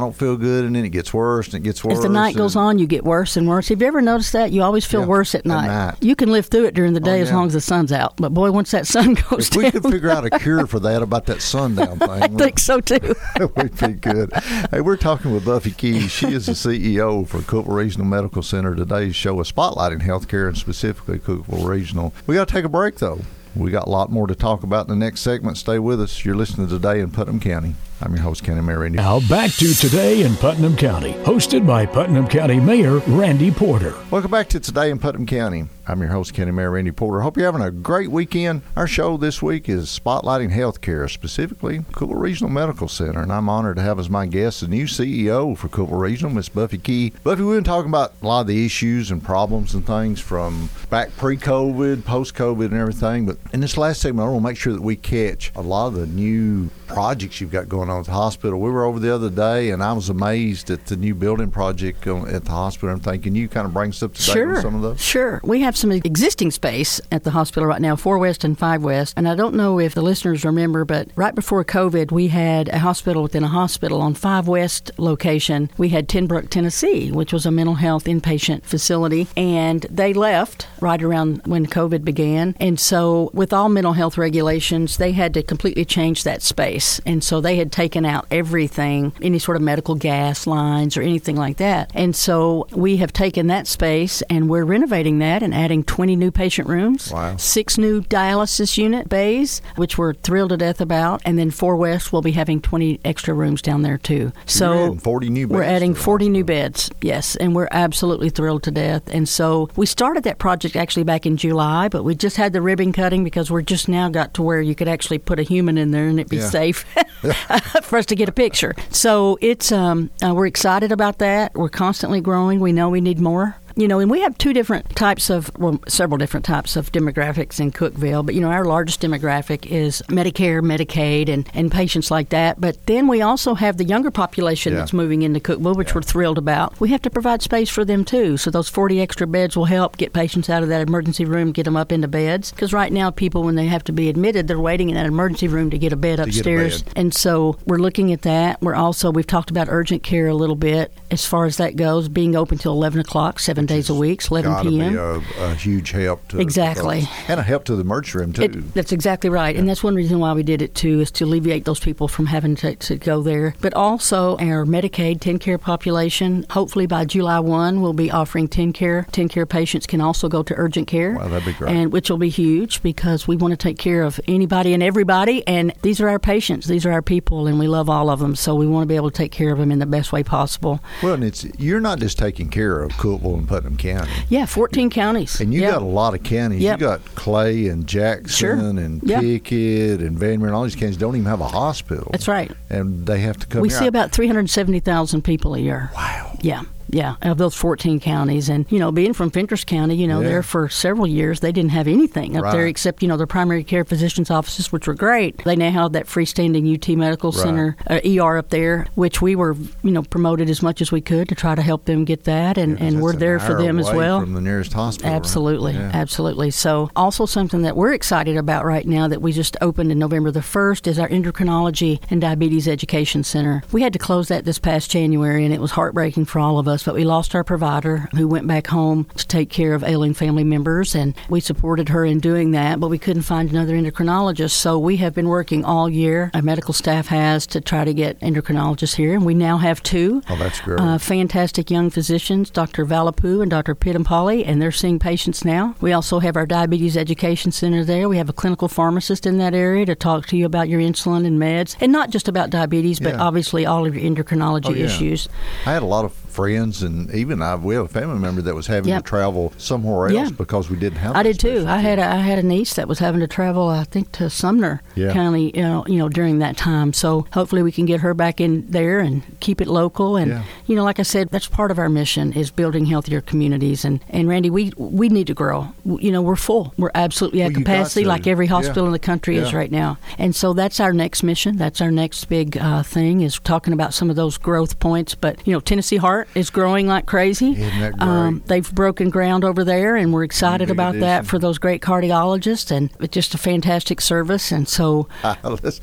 don't 0.00 0.14
feel 0.16 0.36
good, 0.36 0.64
and 0.64 0.74
then 0.76 0.84
it 0.84 0.90
gets 0.90 1.12
worse, 1.14 1.46
and 1.46 1.54
it 1.56 1.62
gets 1.62 1.82
worse. 1.84 1.98
As 1.98 2.02
the 2.02 2.08
night 2.08 2.36
goes 2.36 2.56
on, 2.56 2.78
you 2.78 2.86
get 2.86 3.04
worse 3.04 3.36
and 3.36 3.48
worse. 3.48 3.68
Have 3.68 3.80
you 3.80 3.86
ever 3.86 4.00
noticed 4.00 4.32
that? 4.32 4.52
You 4.52 4.62
always 4.62 4.84
feel 4.84 5.00
Yeah, 5.00 5.06
worse 5.06 5.34
at 5.34 5.44
night. 5.46 5.66
night. 5.66 5.94
You 6.00 6.14
can 6.16 6.30
live 6.30 6.46
through 6.46 6.64
it 6.66 6.74
during 6.74 6.92
the 6.94 7.00
oh, 7.00 7.04
day 7.04 7.18
Oh, 7.20 7.22
as 7.22 7.32
long 7.32 7.46
as 7.48 7.52
the 7.52 7.60
sun's 7.60 7.92
out. 7.92 8.16
But 8.16 8.32
boy, 8.34 8.50
once 8.50 8.70
that 8.70 8.86
sun 8.86 9.14
goes 9.30 9.48
If 9.48 9.56
we 9.56 9.70
could 9.70 9.82
figure 9.82 10.10
out 10.10 10.24
a 10.24 10.30
cure 10.38 10.66
for 10.66 10.80
that 10.80 11.02
about 11.02 11.26
that 11.26 11.42
sundown 11.42 11.98
thing, 11.98 12.10
I 12.10 12.28
think 12.28 12.58
so 12.58 12.80
too. 12.80 13.14
We'd 13.56 13.76
be 13.78 13.88
good. 13.94 14.32
Hey, 14.70 14.80
we're 14.80 14.96
talking 14.96 15.32
with 15.32 15.44
Buffy 15.44 15.70
Keys. 15.72 16.10
She 16.10 16.28
is 16.32 16.46
the 16.46 16.52
CEO 16.52 17.26
for 17.26 17.38
Cookeville 17.38 17.74
Regional 17.74 18.06
Medical 18.06 18.42
Center. 18.42 18.74
Today's 18.74 19.14
show 19.16 19.38
is 19.40 19.50
spotlighting 19.50 20.02
healthcare 20.02 20.48
and 20.48 20.56
specifically 20.86 21.18
Cookeville 21.18 21.68
Regional. 21.68 22.14
We 22.26 22.34
got 22.34 22.48
to 22.48 22.54
take 22.54 22.64
a 22.64 22.68
break 22.68 22.96
though. 22.96 23.20
We 23.54 23.70
got 23.70 23.86
a 23.86 23.90
lot 23.90 24.10
more 24.10 24.26
to 24.26 24.34
talk 24.34 24.62
about 24.62 24.88
in 24.88 24.98
the 24.98 25.04
next 25.04 25.20
segment. 25.20 25.56
Stay 25.56 25.78
with 25.78 26.00
us. 26.00 26.24
You're 26.24 26.36
listening 26.36 26.68
to 26.68 26.74
Today 26.74 27.00
in 27.00 27.10
Putnam 27.10 27.40
County. 27.40 27.74
I'm 27.98 28.12
your 28.12 28.22
host, 28.22 28.44
Kenny 28.44 28.60
Mary. 28.60 28.90
Now 28.90 29.20
back 29.20 29.52
to 29.52 29.72
Today 29.72 30.20
in 30.20 30.36
Putnam 30.36 30.76
County, 30.76 31.14
hosted 31.24 31.66
by 31.66 31.86
Putnam 31.86 32.28
County 32.28 32.60
Mayor 32.60 32.98
Randy 33.06 33.50
Porter. 33.50 33.94
Welcome 34.10 34.30
back 34.30 34.50
to 34.50 34.60
Today 34.60 34.90
in 34.90 34.98
Putnam 34.98 35.24
County. 35.24 35.68
I'm 35.88 36.00
your 36.00 36.10
host, 36.10 36.34
Kenny 36.34 36.50
Mayor 36.50 36.72
Randy 36.72 36.90
Porter. 36.90 37.20
Hope 37.20 37.36
you're 37.36 37.46
having 37.46 37.62
a 37.62 37.70
great 37.70 38.10
weekend. 38.10 38.62
Our 38.74 38.86
show 38.86 39.16
this 39.16 39.40
week 39.40 39.68
is 39.68 39.86
spotlighting 39.86 40.52
healthcare, 40.52 41.08
specifically 41.08 41.78
Cookeville 41.92 42.20
Regional 42.20 42.50
Medical 42.50 42.88
Center, 42.88 43.22
and 43.22 43.32
I'm 43.32 43.48
honored 43.48 43.76
to 43.76 43.82
have 43.82 43.98
as 43.98 44.10
my 44.10 44.26
guest 44.26 44.60
the 44.60 44.68
new 44.68 44.84
CEO 44.84 45.56
for 45.56 45.68
Cookeville 45.68 46.00
Regional, 46.00 46.34
Miss 46.34 46.50
Buffy 46.50 46.78
Key. 46.78 47.12
Buffy, 47.22 47.44
we've 47.44 47.56
been 47.56 47.64
talking 47.64 47.88
about 47.88 48.12
a 48.20 48.26
lot 48.26 48.40
of 48.42 48.46
the 48.48 48.66
issues 48.66 49.10
and 49.10 49.22
problems 49.22 49.74
and 49.74 49.86
things 49.86 50.20
from 50.20 50.68
back 50.90 51.16
pre-COVID, 51.16 52.04
post-COVID, 52.04 52.66
and 52.66 52.74
everything. 52.74 53.24
But 53.24 53.38
in 53.54 53.60
this 53.60 53.78
last 53.78 54.02
segment, 54.02 54.26
I 54.26 54.32
want 54.32 54.42
to 54.42 54.48
make 54.48 54.58
sure 54.58 54.72
that 54.72 54.82
we 54.82 54.96
catch 54.96 55.52
a 55.54 55.62
lot 55.62 55.86
of 55.86 55.94
the 55.94 56.06
new 56.06 56.68
projects 56.88 57.40
you've 57.40 57.52
got 57.52 57.68
going 57.68 57.85
on 57.90 58.00
at 58.00 58.06
the 58.06 58.12
hospital. 58.12 58.60
We 58.60 58.70
were 58.70 58.84
over 58.84 58.98
the 58.98 59.14
other 59.14 59.30
day, 59.30 59.70
and 59.70 59.82
I 59.82 59.92
was 59.92 60.08
amazed 60.08 60.70
at 60.70 60.86
the 60.86 60.96
new 60.96 61.14
building 61.14 61.50
project 61.50 62.06
at 62.06 62.44
the 62.44 62.50
hospital. 62.50 62.90
I'm 62.90 63.00
thinking 63.00 63.34
you 63.34 63.48
kind 63.48 63.66
of 63.66 63.72
bring 63.72 63.90
us 63.90 64.02
up 64.02 64.14
to 64.14 64.18
date 64.24 64.32
Sure, 64.32 64.52
with 64.52 64.62
some 64.62 64.74
of 64.74 64.82
those. 64.82 65.00
sure. 65.00 65.40
We 65.44 65.60
have 65.62 65.76
some 65.76 65.92
existing 65.92 66.50
space 66.50 67.00
at 67.10 67.24
the 67.24 67.30
hospital 67.30 67.66
right 67.68 67.80
now, 67.80 67.96
four 67.96 68.18
west 68.18 68.44
and 68.44 68.58
five 68.58 68.82
west. 68.82 69.14
And 69.16 69.28
I 69.28 69.34
don't 69.34 69.54
know 69.54 69.78
if 69.78 69.94
the 69.94 70.02
listeners 70.02 70.44
remember, 70.44 70.84
but 70.84 71.08
right 71.16 71.34
before 71.34 71.64
COVID, 71.64 72.10
we 72.12 72.28
had 72.28 72.68
a 72.68 72.78
hospital 72.78 73.22
within 73.22 73.44
a 73.44 73.48
hospital 73.48 74.00
on 74.00 74.14
five 74.14 74.48
west 74.48 74.90
location. 74.98 75.70
We 75.78 75.90
had 75.90 76.08
Ten 76.08 76.28
Broeck, 76.28 76.50
Tennessee, 76.50 77.10
which 77.12 77.32
was 77.32 77.46
a 77.46 77.50
mental 77.50 77.74
health 77.76 78.04
inpatient 78.04 78.64
facility, 78.64 79.26
and 79.36 79.82
they 79.90 80.12
left 80.12 80.66
right 80.80 81.02
around 81.02 81.42
when 81.46 81.66
COVID 81.66 82.04
began. 82.04 82.54
And 82.60 82.78
so, 82.78 83.30
with 83.32 83.52
all 83.52 83.68
mental 83.68 83.92
health 83.94 84.18
regulations, 84.18 84.96
they 84.96 85.12
had 85.12 85.34
to 85.34 85.42
completely 85.42 85.84
change 85.84 86.24
that 86.24 86.42
space. 86.42 87.00
And 87.06 87.22
so, 87.22 87.40
they 87.40 87.56
had 87.56 87.72
taken 87.76 88.06
out 88.06 88.26
everything, 88.30 89.12
any 89.20 89.38
sort 89.38 89.54
of 89.54 89.62
medical 89.62 89.94
gas 89.94 90.46
lines 90.46 90.96
or 90.96 91.02
anything 91.02 91.36
like 91.36 91.58
that. 91.58 91.90
And 91.94 92.16
so, 92.16 92.66
we 92.72 92.96
have 92.96 93.12
taken 93.12 93.48
that 93.48 93.66
space 93.66 94.22
and 94.30 94.48
we're 94.48 94.64
renovating 94.64 95.18
that 95.18 95.42
and 95.42 95.54
adding 95.54 95.84
20 95.84 96.16
new 96.16 96.30
patient 96.30 96.68
rooms, 96.70 97.12
Wow. 97.12 97.36
six 97.36 97.76
new 97.76 98.00
dialysis 98.00 98.78
unit 98.78 99.10
bays, 99.10 99.60
which 99.76 99.98
we're 99.98 100.14
thrilled 100.14 100.50
to 100.50 100.56
death 100.56 100.80
about. 100.80 101.20
And 101.26 101.38
then, 101.38 101.50
Four 101.50 101.76
West 101.76 102.14
will 102.14 102.22
be 102.22 102.32
having 102.32 102.62
20 102.62 102.98
extra 103.04 103.34
rooms 103.34 103.60
down 103.60 103.82
there 103.82 103.98
too. 103.98 104.32
So, 104.46 104.72
You're 104.72 104.84
adding 104.86 104.98
40 105.00 105.28
new 105.28 105.46
we're 105.48 105.62
adding 105.62 105.94
40 105.94 106.28
new 106.30 106.44
beds, 106.44 106.90
yes, 107.02 107.36
and 107.36 107.54
we're 107.54 107.68
absolutely 107.70 108.30
thrilled 108.30 108.62
to 108.62 108.70
death. 108.70 109.02
And 109.08 109.28
so 109.28 109.68
we 109.76 109.84
started 109.84 110.24
that 110.24 110.38
project 110.38 110.76
actually 110.76 111.04
back 111.04 111.26
in 111.26 111.36
July, 111.36 111.88
but 111.88 112.04
we 112.04 112.14
just 112.14 112.36
had 112.38 112.54
the 112.54 112.62
ribbon 112.62 112.92
cutting 112.94 113.22
because 113.22 113.50
we're 113.50 113.60
just 113.62 113.86
now 113.88 114.08
got 114.08 114.32
to 114.34 114.42
where 114.42 114.62
you 114.62 114.74
could 114.74 114.88
actually 114.88 115.18
put 115.18 115.38
a 115.38 115.42
human 115.42 115.76
in 115.76 115.90
there 115.90 116.08
and 116.08 116.18
it'd 116.18 116.30
be 116.30 116.38
Yeah. 116.38 116.48
safe 116.48 116.84
for 117.82 117.98
us 117.98 118.06
to 118.06 118.14
get 118.14 118.28
a 118.28 118.32
picture. 118.32 118.74
So 118.90 119.38
it's 119.40 119.72
um, 119.72 120.10
uh, 120.22 120.34
we're 120.34 120.46
excited 120.46 120.92
about 120.92 121.18
that. 121.18 121.54
We're 121.54 121.68
constantly 121.68 122.20
growing. 122.20 122.60
We 122.60 122.72
know 122.72 122.88
we 122.88 123.00
need 123.00 123.20
more. 123.20 123.56
You 123.78 123.88
know, 123.88 123.98
and 123.98 124.10
we 124.10 124.22
have 124.22 124.38
two 124.38 124.54
different 124.54 124.96
types 124.96 125.28
of, 125.28 125.50
well, 125.58 125.78
several 125.86 126.16
different 126.16 126.46
types 126.46 126.76
of 126.76 126.90
demographics 126.92 127.60
in 127.60 127.72
Cookeville. 127.72 128.24
But, 128.24 128.34
you 128.34 128.40
know, 128.40 128.48
our 128.48 128.64
largest 128.64 129.02
demographic 129.02 129.66
is 129.66 130.02
Medicare, 130.08 130.62
Medicaid, 130.62 131.28
and, 131.28 131.46
and 131.52 131.70
patients 131.70 132.10
like 132.10 132.30
that. 132.30 132.58
But 132.58 132.86
then 132.86 133.06
we 133.06 133.20
also 133.20 133.52
have 133.54 133.76
the 133.76 133.84
younger 133.84 134.10
population 134.10 134.72
Yeah. 134.72 134.78
that's 134.78 134.94
moving 134.94 135.20
into 135.20 135.40
Cookeville, 135.40 135.76
which 135.76 135.94
we're 135.94 136.00
thrilled 136.00 136.38
about. 136.38 136.80
We 136.80 136.88
have 136.88 137.02
to 137.02 137.10
provide 137.10 137.42
space 137.42 137.68
for 137.68 137.84
them, 137.84 138.06
too. 138.06 138.38
So 138.38 138.50
those 138.50 138.70
40 138.70 138.98
extra 138.98 139.26
beds 139.26 139.58
will 139.58 139.66
help 139.66 139.98
get 139.98 140.14
patients 140.14 140.48
out 140.48 140.62
of 140.62 140.70
that 140.70 140.80
emergency 140.88 141.26
room, 141.26 141.52
get 141.52 141.64
them 141.64 141.76
up 141.76 141.92
into 141.92 142.08
beds. 142.08 142.52
Because 142.52 142.72
right 142.72 142.90
now, 142.90 143.10
people, 143.10 143.42
when 143.42 143.56
they 143.56 143.66
have 143.66 143.84
to 143.84 143.92
be 143.92 144.08
admitted, 144.08 144.48
they're 144.48 144.58
waiting 144.58 144.88
in 144.88 144.94
that 144.96 145.04
emergency 145.04 145.48
room 145.48 145.68
to 145.68 145.76
get 145.78 145.92
a 145.92 145.96
bed 145.96 146.16
get 146.16 146.20
a 146.26 146.28
upstairs. 146.30 146.82
bed. 146.82 146.92
And 146.96 147.12
so 147.14 147.58
we're 147.66 147.76
looking 147.76 148.10
at 148.14 148.22
that. 148.22 148.62
We're 148.62 148.74
also, 148.74 149.10
we've 149.10 149.26
talked 149.26 149.50
about 149.50 149.66
urgent 149.68 150.02
care 150.02 150.28
a 150.28 150.34
little 150.34 150.56
bit 150.56 150.92
as 151.10 151.26
far 151.26 151.44
as 151.44 151.58
that 151.58 151.76
goes, 151.76 152.08
being 152.08 152.34
open 152.34 152.56
till 152.56 152.72
11 152.72 153.00
o'clock, 153.00 153.38
seven 153.38 153.65
seven 153.66 153.76
days 153.78 153.90
a 153.90 153.94
week, 153.94 154.22
11 154.30 154.62
p.m. 154.70 154.92
Be 154.92 154.98
a, 154.98 155.44
a 155.50 155.54
huge 155.54 155.90
help 155.90 156.26
to 156.28 156.40
Exactly. 156.40 157.04
and 157.28 157.40
a 157.40 157.42
help 157.42 157.64
to 157.64 157.74
the 157.74 157.80
emergency 157.82 158.18
room 158.18 158.32
too. 158.32 158.42
It, 158.42 158.74
that's 158.74 158.92
exactly 158.92 159.30
right, 159.30 159.56
and 159.56 159.68
that's 159.68 159.82
one 159.82 159.94
reason 159.94 160.18
why 160.18 160.32
we 160.32 160.42
did 160.42 160.62
it 160.62 160.74
too, 160.74 161.00
is 161.00 161.10
to 161.12 161.24
alleviate 161.24 161.64
those 161.64 161.80
people 161.80 162.08
from 162.08 162.26
having 162.26 162.54
to, 162.56 162.76
to 162.76 162.96
go 162.96 163.22
there. 163.22 163.54
But 163.60 163.74
also 163.74 164.36
our 164.38 164.64
Medicaid 164.64 165.18
TennCare 165.20 165.60
population. 165.60 166.46
Hopefully 166.50 166.86
by 166.86 167.04
July 167.04 167.40
1, 167.40 167.80
we'll 167.80 167.92
be 167.92 168.10
offering 168.10 168.48
TennCare. 168.48 169.10
10 169.10 169.28
care 169.28 169.46
patients 169.46 169.86
can 169.86 170.00
also 170.00 170.28
go 170.28 170.42
to 170.42 170.54
urgent 170.56 170.86
care, 170.88 171.12
Wow, 171.14 171.28
that'd 171.28 171.44
be 171.46 171.52
great. 171.52 171.72
and 171.74 171.92
which 171.92 172.10
will 172.10 172.18
be 172.18 172.28
huge 172.28 172.82
because 172.82 173.26
we 173.26 173.36
want 173.36 173.52
to 173.52 173.56
take 173.56 173.78
care 173.78 174.02
of 174.02 174.20
anybody 174.28 174.74
and 174.74 174.82
everybody. 174.82 175.46
And 175.46 175.72
these 175.82 176.00
are 176.00 176.08
our 176.08 176.18
patients, 176.18 176.66
these 176.66 176.86
are 176.86 176.92
our 176.92 177.02
people, 177.02 177.46
and 177.46 177.58
we 177.58 177.66
love 177.66 177.88
all 177.90 178.10
of 178.10 178.20
them. 178.20 178.36
So 178.36 178.54
we 178.54 178.66
want 178.66 178.82
to 178.84 178.86
be 178.86 178.96
able 178.96 179.10
to 179.10 179.16
take 179.16 179.32
care 179.32 179.52
of 179.52 179.58
them 179.58 179.70
in 179.72 179.78
the 179.78 179.86
best 179.86 180.12
way 180.12 180.22
possible. 180.22 180.80
well, 181.02 181.14
and 181.14 181.24
it's 181.24 181.44
you're 181.58 181.80
not 181.80 181.98
just 181.98 182.18
taking 182.18 182.48
care 182.50 182.82
of 182.82 182.92
Cookeville 182.92 183.34
and 183.38 183.48
Putnam 183.56 183.76
County. 183.78 184.10
Yeah, 184.28 184.44
14 184.44 184.90
counties, 184.90 185.40
And 185.40 185.54
you 185.54 185.62
Yeah. 185.62 185.70
got 185.72 185.82
a 185.82 185.86
lot 185.86 186.12
of 186.14 186.22
counties. 186.22 186.60
Yep. 186.60 186.80
You 186.80 186.86
got 186.86 187.00
Clay 187.14 187.68
and 187.68 187.86
Jackson 187.86 188.28
Sure. 188.28 188.52
and 188.54 189.00
Yeah. 189.02 189.20
Pickett 189.20 190.00
and 190.00 190.18
Van 190.18 190.38
Buren. 190.40 190.52
All 190.54 190.64
these 190.64 190.74
counties 190.76 190.98
don't 190.98 191.16
even 191.16 191.24
have 191.26 191.40
a 191.40 191.48
hospital. 191.48 192.08
That's 192.12 192.28
right. 192.28 192.50
And 192.68 193.06
they 193.06 193.20
have 193.20 193.38
to 193.38 193.46
come 193.46 193.62
We 193.62 193.68
here. 193.70 193.78
see 193.78 193.86
about 193.86 194.12
370,000 194.12 195.22
people 195.22 195.54
a 195.54 195.58
year. 195.58 195.90
wow. 195.96 196.36
Yeah, 196.42 196.62
yeah, 196.88 197.16
of 197.22 197.38
those 197.38 197.54
14 197.54 198.00
counties. 198.00 198.48
And, 198.48 198.66
you 198.70 198.78
know, 198.78 198.92
being 198.92 199.12
from 199.12 199.30
Fentress 199.30 199.64
County, 199.64 199.94
you 199.96 200.06
know, 200.06 200.20
Yeah. 200.20 200.28
there 200.28 200.42
for 200.42 200.68
several 200.68 201.06
years, 201.06 201.40
they 201.40 201.52
didn't 201.52 201.70
have 201.72 201.86
anything 201.88 202.36
up 202.36 202.52
there 202.52 202.66
except, 202.66 203.02
you 203.02 203.08
know, 203.08 203.16
their 203.16 203.26
primary 203.26 203.64
care 203.64 203.84
physician's 203.84 204.30
offices, 204.30 204.72
which 204.72 204.86
were 204.86 204.94
great. 204.94 205.42
They 205.44 205.56
now 205.56 205.70
have 205.70 205.92
that 205.92 206.06
freestanding 206.06 206.66
UT 206.72 206.96
Medical 206.96 207.32
Right. 207.32 207.40
Center, 207.42 207.76
uh, 207.88 208.00
ER 208.04 208.38
up 208.38 208.50
there, 208.50 208.86
which 208.94 209.20
we 209.22 209.34
were, 209.36 209.56
you 209.82 209.90
know, 209.90 210.02
promoted 210.02 210.48
as 210.50 210.62
much 210.62 210.80
as 210.80 210.90
we 210.92 211.00
could 211.00 211.28
to 211.28 211.34
try 211.34 211.54
to 211.54 211.62
help 211.62 211.84
them 211.86 212.04
get 212.04 212.24
that. 212.24 212.58
And, 212.58 212.78
Yeah, 212.78 212.86
and 212.86 213.00
we're 213.02 213.12
an 213.12 213.18
there 213.18 213.38
for 213.38 213.54
them 213.54 213.78
as 213.78 213.90
well. 213.92 214.20
From 214.20 214.34
the 214.34 214.40
nearest 214.40 214.72
hospital. 214.72 215.10
right? 215.10 215.16
Absolutely, 215.16 215.72
Yeah. 215.74 215.90
absolutely. 215.94 216.50
So, 216.50 216.90
also 216.96 217.26
something 217.26 217.62
that 217.62 217.76
we're 217.76 217.92
excited 217.92 218.36
about 218.36 218.64
right 218.64 218.86
now 218.86 219.08
that 219.08 219.22
we 219.22 219.32
just 219.32 219.56
opened 219.60 219.90
in 219.92 219.98
November 219.98 220.30
the 220.30 220.42
1st 220.42 220.86
is 220.86 220.98
our 220.98 221.08
Endocrinology 221.08 222.00
and 222.10 222.20
Diabetes 222.20 222.66
Education 222.68 223.22
Center. 223.24 223.62
We 223.72 223.82
had 223.82 223.92
to 223.92 223.98
close 223.98 224.28
that 224.28 224.44
this 224.44 224.58
past 224.58 224.90
January, 224.90 225.44
and 225.44 225.52
it 225.54 225.60
was 225.60 225.72
heartbreaking 225.72 226.24
for 226.26 226.38
all 226.40 226.58
of 226.58 226.66
us, 226.68 226.75
but 226.84 226.94
we 226.94 227.04
lost 227.04 227.34
our 227.34 227.44
provider 227.44 228.08
who 228.14 228.26
went 228.28 228.46
back 228.46 228.66
home 228.68 229.04
to 229.16 229.26
take 229.26 229.50
care 229.50 229.74
of 229.74 229.82
ailing 229.84 230.14
family 230.14 230.44
members, 230.44 230.94
and 230.94 231.14
we 231.28 231.40
supported 231.40 231.88
her 231.88 232.04
in 232.04 232.20
doing 232.20 232.50
that, 232.52 232.80
but 232.80 232.88
we 232.88 232.98
couldn't 232.98 233.22
find 233.22 233.50
another 233.50 233.74
endocrinologist. 233.74 234.50
So, 234.52 234.78
we 234.78 234.96
have 234.98 235.14
been 235.14 235.28
working 235.28 235.64
all 235.64 235.88
year, 235.88 236.30
our 236.34 236.42
medical 236.42 236.74
staff 236.74 237.06
has, 237.08 237.46
to 237.48 237.60
try 237.60 237.84
to 237.84 237.94
get 237.94 238.18
endocrinologists 238.20 238.96
here, 238.96 239.14
and 239.14 239.24
we 239.24 239.34
now 239.34 239.58
have 239.58 239.82
two. 239.82 240.22
Oh, 240.28 240.36
that's 240.36 240.60
great. 240.60 240.80
Uh, 240.80 240.98
fantastic 240.98 241.70
young 241.70 241.90
physicians, 241.90 242.50
Dr. 242.50 242.84
Valapu 242.84 243.42
and 243.42 243.50
Dr. 243.50 243.74
Pittampalli, 243.74 244.44
and 244.46 244.60
they're 244.60 244.72
seeing 244.72 244.98
patients 244.98 245.44
now. 245.44 245.74
We 245.80 245.92
also 245.92 246.18
have 246.20 246.36
our 246.36 246.46
diabetes 246.46 246.96
education 246.96 247.52
center 247.52 247.84
there. 247.84 248.08
We 248.08 248.16
have 248.18 248.28
a 248.28 248.32
clinical 248.32 248.68
pharmacist 248.68 249.26
in 249.26 249.38
that 249.38 249.54
area 249.54 249.86
to 249.86 249.94
talk 249.94 250.26
to 250.26 250.36
you 250.36 250.46
about 250.46 250.68
your 250.68 250.80
insulin 250.80 251.26
and 251.26 251.38
meds, 251.40 251.76
and 251.80 251.92
not 251.92 252.10
just 252.10 252.28
about 252.28 252.50
diabetes, 252.50 253.00
but 253.00 253.14
Yeah. 253.14 253.22
obviously 253.22 253.66
all 253.66 253.86
of 253.86 253.94
your 253.96 254.04
endocrinology 254.04 254.66
Oh, 254.66 254.70
yeah. 254.72 254.84
issues. 254.86 255.28
I 255.64 255.72
had 255.72 255.82
a 255.82 255.86
lot 255.86 256.04
of 256.04 256.12
friends, 256.36 256.82
and 256.82 257.10
even 257.14 257.40
I, 257.42 257.54
we 257.56 257.74
have 257.74 257.84
a 257.86 257.88
family 257.88 258.18
member 258.18 258.42
that 258.42 258.54
was 258.54 258.66
having 258.66 258.90
Yep. 258.90 259.04
to 259.04 259.08
travel 259.08 259.52
somewhere 259.56 260.06
else 260.08 260.14
Yeah. 260.14 260.36
because 260.36 260.68
we 260.70 260.76
didn't 260.76 260.98
have. 260.98 261.16
I 261.16 261.22
did 261.22 261.40
too. 261.40 261.64
I 261.66 261.78
had 261.78 261.98
a, 261.98 262.06
I 262.06 262.16
had 262.16 262.38
a 262.38 262.42
niece 262.42 262.74
that 262.74 262.86
was 262.88 262.98
having 262.98 263.20
to 263.20 263.26
travel, 263.26 263.68
I 263.68 263.84
think, 263.84 264.12
to 264.12 264.28
Sumner 264.30 264.82
Yeah. 264.94 265.12
County, 265.12 265.50
you 265.54 265.62
know, 265.62 265.84
you 265.86 265.98
know, 265.98 266.08
during 266.08 266.38
that 266.40 266.56
time. 266.56 266.92
So 266.92 267.26
hopefully 267.32 267.62
we 267.62 267.72
can 267.72 267.86
get 267.86 268.00
her 268.00 268.12
back 268.14 268.40
in 268.40 268.66
there 268.70 268.98
and 269.00 269.22
keep 269.40 269.60
it 269.60 269.66
local. 269.68 270.16
And 270.16 270.30
Yeah. 270.30 270.42
you 270.66 270.76
know, 270.76 270.84
like 270.84 271.00
I 271.00 271.04
said, 271.04 271.28
that's 271.30 271.46
part 271.48 271.70
of 271.70 271.78
our 271.78 271.88
mission 271.88 272.32
is 272.34 272.50
building 272.50 272.86
healthier 272.86 273.20
communities. 273.22 273.84
And 273.84 274.00
and 274.10 274.28
Randy, 274.28 274.50
we 274.50 274.72
we 274.76 275.08
need 275.08 275.26
to 275.28 275.34
grow. 275.34 275.68
You 275.84 276.12
know, 276.12 276.20
we're 276.22 276.36
full. 276.36 276.74
We're 276.76 276.90
absolutely 276.94 277.42
at 277.42 277.52
Well, 277.52 277.62
capacity, 277.62 278.04
like 278.04 278.26
every 278.26 278.46
hospital 278.46 278.86
in 278.86 278.92
the 278.92 278.98
country 278.98 279.36
is 279.38 279.54
right 279.54 279.70
now. 279.72 279.96
And 280.18 280.34
so 280.36 280.52
that's 280.52 280.80
our 280.80 280.92
next 280.92 281.22
mission. 281.22 281.56
That's 281.56 281.80
our 281.80 281.90
next 281.90 282.26
big 282.28 282.56
uh, 282.58 282.82
thing 282.82 283.22
is 283.22 283.38
talking 283.40 283.72
about 283.72 283.94
some 283.94 284.10
of 284.10 284.16
those 284.16 284.36
growth 284.38 284.78
points. 284.80 285.14
But 285.14 285.38
you 285.46 285.52
know, 285.52 285.60
Tennessee 285.60 285.96
Heart 285.96 286.25
is 286.34 286.50
growing 286.50 286.86
like 286.86 287.06
crazy. 287.06 287.52
Isn't 287.52 287.80
that 287.80 288.02
Um, 288.02 288.42
they've 288.46 288.70
broken 288.74 289.08
ground 289.10 289.44
over 289.44 289.64
there, 289.64 289.96
and 289.96 290.12
we're 290.12 290.24
excited 290.24 290.70
about 290.70 290.98
that 291.00 291.26
for 291.26 291.38
those 291.38 291.58
great 291.58 291.80
cardiologists, 291.82 292.70
and 292.70 292.90
it's 293.00 293.14
just 293.14 293.34
a 293.34 293.38
fantastic 293.38 294.00
service. 294.00 294.52
And 294.52 294.68
so, 294.68 295.08
Let's- 295.44 295.78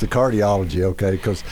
the 0.00 0.06
cardiology, 0.06 0.82
okay, 0.82 1.12
because 1.12 1.42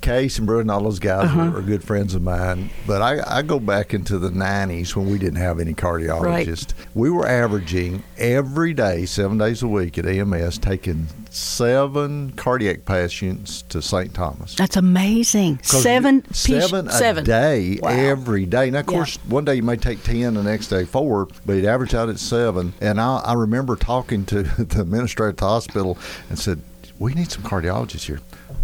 Case 0.00 0.38
and 0.38 0.46
Brewer 0.46 0.60
and 0.60 0.70
all 0.70 0.82
those 0.82 0.98
guys 0.98 1.24
Uh-huh. 1.26 1.40
are, 1.40 1.58
are 1.58 1.62
good 1.62 1.82
friends 1.84 2.14
of 2.14 2.22
mine. 2.22 2.70
But 2.86 3.02
I, 3.02 3.38
I 3.38 3.42
go 3.42 3.58
back 3.58 3.92
into 3.94 4.18
the 4.18 4.30
90s 4.30 4.94
when 4.96 5.10
we 5.10 5.18
didn't 5.18 5.36
have 5.40 5.58
any 5.60 5.74
cardiologists. 5.74 6.72
We 6.94 7.10
were 7.10 7.26
averaging 7.26 8.02
every 8.16 8.74
day, 8.74 9.06
seven 9.06 9.38
days 9.38 9.62
a 9.62 9.68
week 9.68 9.98
at 9.98 10.06
EMS, 10.06 10.58
taking 10.58 11.08
seven 11.30 12.32
cardiac 12.32 12.84
patients 12.84 13.62
to 13.62 13.80
St. 13.82 14.12
Thomas. 14.14 14.54
that's 14.54 14.76
amazing. 14.76 15.58
Seven, 15.62 16.16
you- 16.16 16.22
seven 16.34 16.88
a 16.88 16.92
seven. 16.92 17.24
day 17.24 17.78
Wow. 17.82 17.90
every 17.90 18.46
day. 18.46 18.70
Now, 18.70 18.80
of 18.80 18.86
Yeah. 18.86 18.92
course, 18.92 19.18
one 19.28 19.44
day 19.44 19.56
you 19.56 19.62
may 19.62 19.76
take 19.76 20.02
ten, 20.02 20.34
the 20.34 20.42
next 20.42 20.68
day 20.68 20.84
four, 20.84 21.28
but 21.46 21.56
it 21.56 21.64
averaged 21.64 21.94
out 21.94 22.08
at 22.08 22.18
seven. 22.18 22.72
And 22.80 23.00
I, 23.00 23.18
I 23.18 23.32
remember 23.34 23.76
talking 23.76 24.24
to 24.26 24.42
the 24.64 24.80
administrator 24.80 25.30
at 25.30 25.36
the 25.36 25.46
hospital 25.46 25.98
and 26.28 26.38
said, 26.38 26.60
"We 26.98 27.14
need 27.14 27.30
some 27.30 27.42
cardiologists 27.42 28.04
here." 28.06 28.20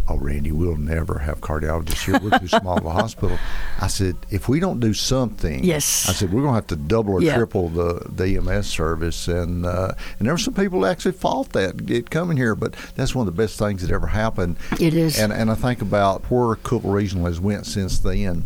Oh, 0.06 0.18
Randy, 0.18 0.52
we'll 0.52 0.76
never 0.76 1.18
have 1.20 1.40
cardiologists 1.40 2.04
here. 2.04 2.18
We're 2.22 2.38
too 2.38 2.46
small 2.48 2.76
of 2.76 2.84
a 2.84 2.90
hospital. 2.90 3.38
I 3.80 3.86
said, 3.86 4.16
if 4.30 4.48
we 4.50 4.60
don't 4.60 4.78
do 4.78 4.92
something, 4.92 5.64
Yes. 5.64 6.06
I 6.08 6.12
said 6.12 6.30
we're 6.30 6.42
going 6.42 6.50
to 6.52 6.56
have 6.56 6.66
to 6.68 6.76
double 6.76 7.14
or 7.14 7.22
Yeah. 7.22 7.36
triple 7.36 7.70
the, 7.70 8.06
the 8.14 8.36
EMS 8.36 8.66
service. 8.66 9.28
And 9.28 9.64
uh, 9.64 9.92
and 10.18 10.26
there 10.26 10.34
were 10.34 10.38
some 10.38 10.52
people 10.54 10.80
that 10.82 10.90
actually 10.90 11.12
fought 11.12 11.50
that 11.54 11.90
it 11.90 12.10
coming 12.10 12.36
here, 12.36 12.54
but 12.54 12.74
that's 12.96 13.14
one 13.14 13.26
of 13.26 13.34
the 13.34 13.42
best 13.42 13.58
things 13.58 13.80
that 13.80 13.90
ever 13.90 14.08
happened. 14.08 14.56
It 14.78 14.92
is. 14.94 15.18
And 15.18 15.32
and 15.32 15.50
I 15.50 15.54
think 15.54 15.80
about 15.80 16.22
where 16.30 16.54
Cookeville 16.56 16.92
Regional 16.92 17.24
has 17.26 17.40
went 17.40 17.64
since 17.66 17.98
then. 17.98 18.44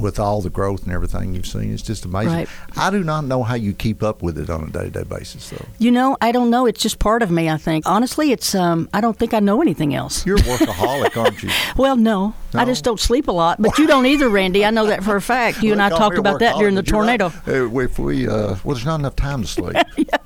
With 0.00 0.18
all 0.18 0.40
the 0.40 0.50
growth 0.50 0.84
and 0.84 0.92
everything 0.92 1.34
you've 1.34 1.46
seen, 1.46 1.72
it's 1.72 1.82
just 1.82 2.04
amazing. 2.04 2.32
Right. 2.32 2.48
I 2.76 2.90
do 2.90 3.02
not 3.02 3.24
know 3.24 3.42
how 3.42 3.54
you 3.54 3.72
keep 3.72 4.02
up 4.02 4.22
with 4.22 4.38
it 4.38 4.48
on 4.50 4.64
a 4.64 4.70
day-to-day 4.70 5.04
basis, 5.04 5.50
though. 5.50 5.64
You 5.78 5.90
know, 5.90 6.16
I 6.20 6.32
don't 6.32 6.50
know. 6.50 6.66
It's 6.66 6.80
just 6.80 6.98
part 6.98 7.22
of 7.22 7.30
me. 7.30 7.48
I 7.50 7.56
think 7.56 7.84
honestly, 7.86 8.32
it's. 8.32 8.54
Um, 8.54 8.88
I 8.92 9.00
don't 9.00 9.18
think 9.18 9.34
I 9.34 9.40
know 9.40 9.60
anything 9.62 9.94
else. 9.94 10.24
You're 10.26 10.36
a 10.36 10.40
workaholic, 10.40 11.16
aren't 11.16 11.42
you? 11.42 11.50
Well, 11.76 11.96
no, 11.96 12.34
I 12.54 12.64
just 12.64 12.84
don't 12.84 13.00
sleep 13.00 13.28
a 13.28 13.32
lot. 13.32 13.60
But 13.60 13.78
you 13.78 13.86
don't 13.86 14.06
either, 14.06 14.28
Randy. 14.28 14.64
I 14.64 14.70
know 14.70 14.86
that 14.86 15.04
for 15.04 15.16
a 15.16 15.22
fact. 15.22 15.62
You 15.62 15.72
and 15.72 15.82
I 15.82 15.88
talked 15.90 16.18
about 16.18 16.40
that 16.40 16.56
during 16.56 16.74
the 16.74 16.82
workaholic, 16.82 16.86
but 16.86 16.90
you're 16.90 17.18
tornado. 17.18 17.68
right. 17.68 17.84
If 17.84 17.98
we, 17.98 18.28
uh, 18.28 18.56
well, 18.64 18.74
there's 18.74 18.86
not 18.86 19.00
enough 19.00 19.16
time 19.16 19.42
to 19.42 19.48
sleep. 19.48 19.76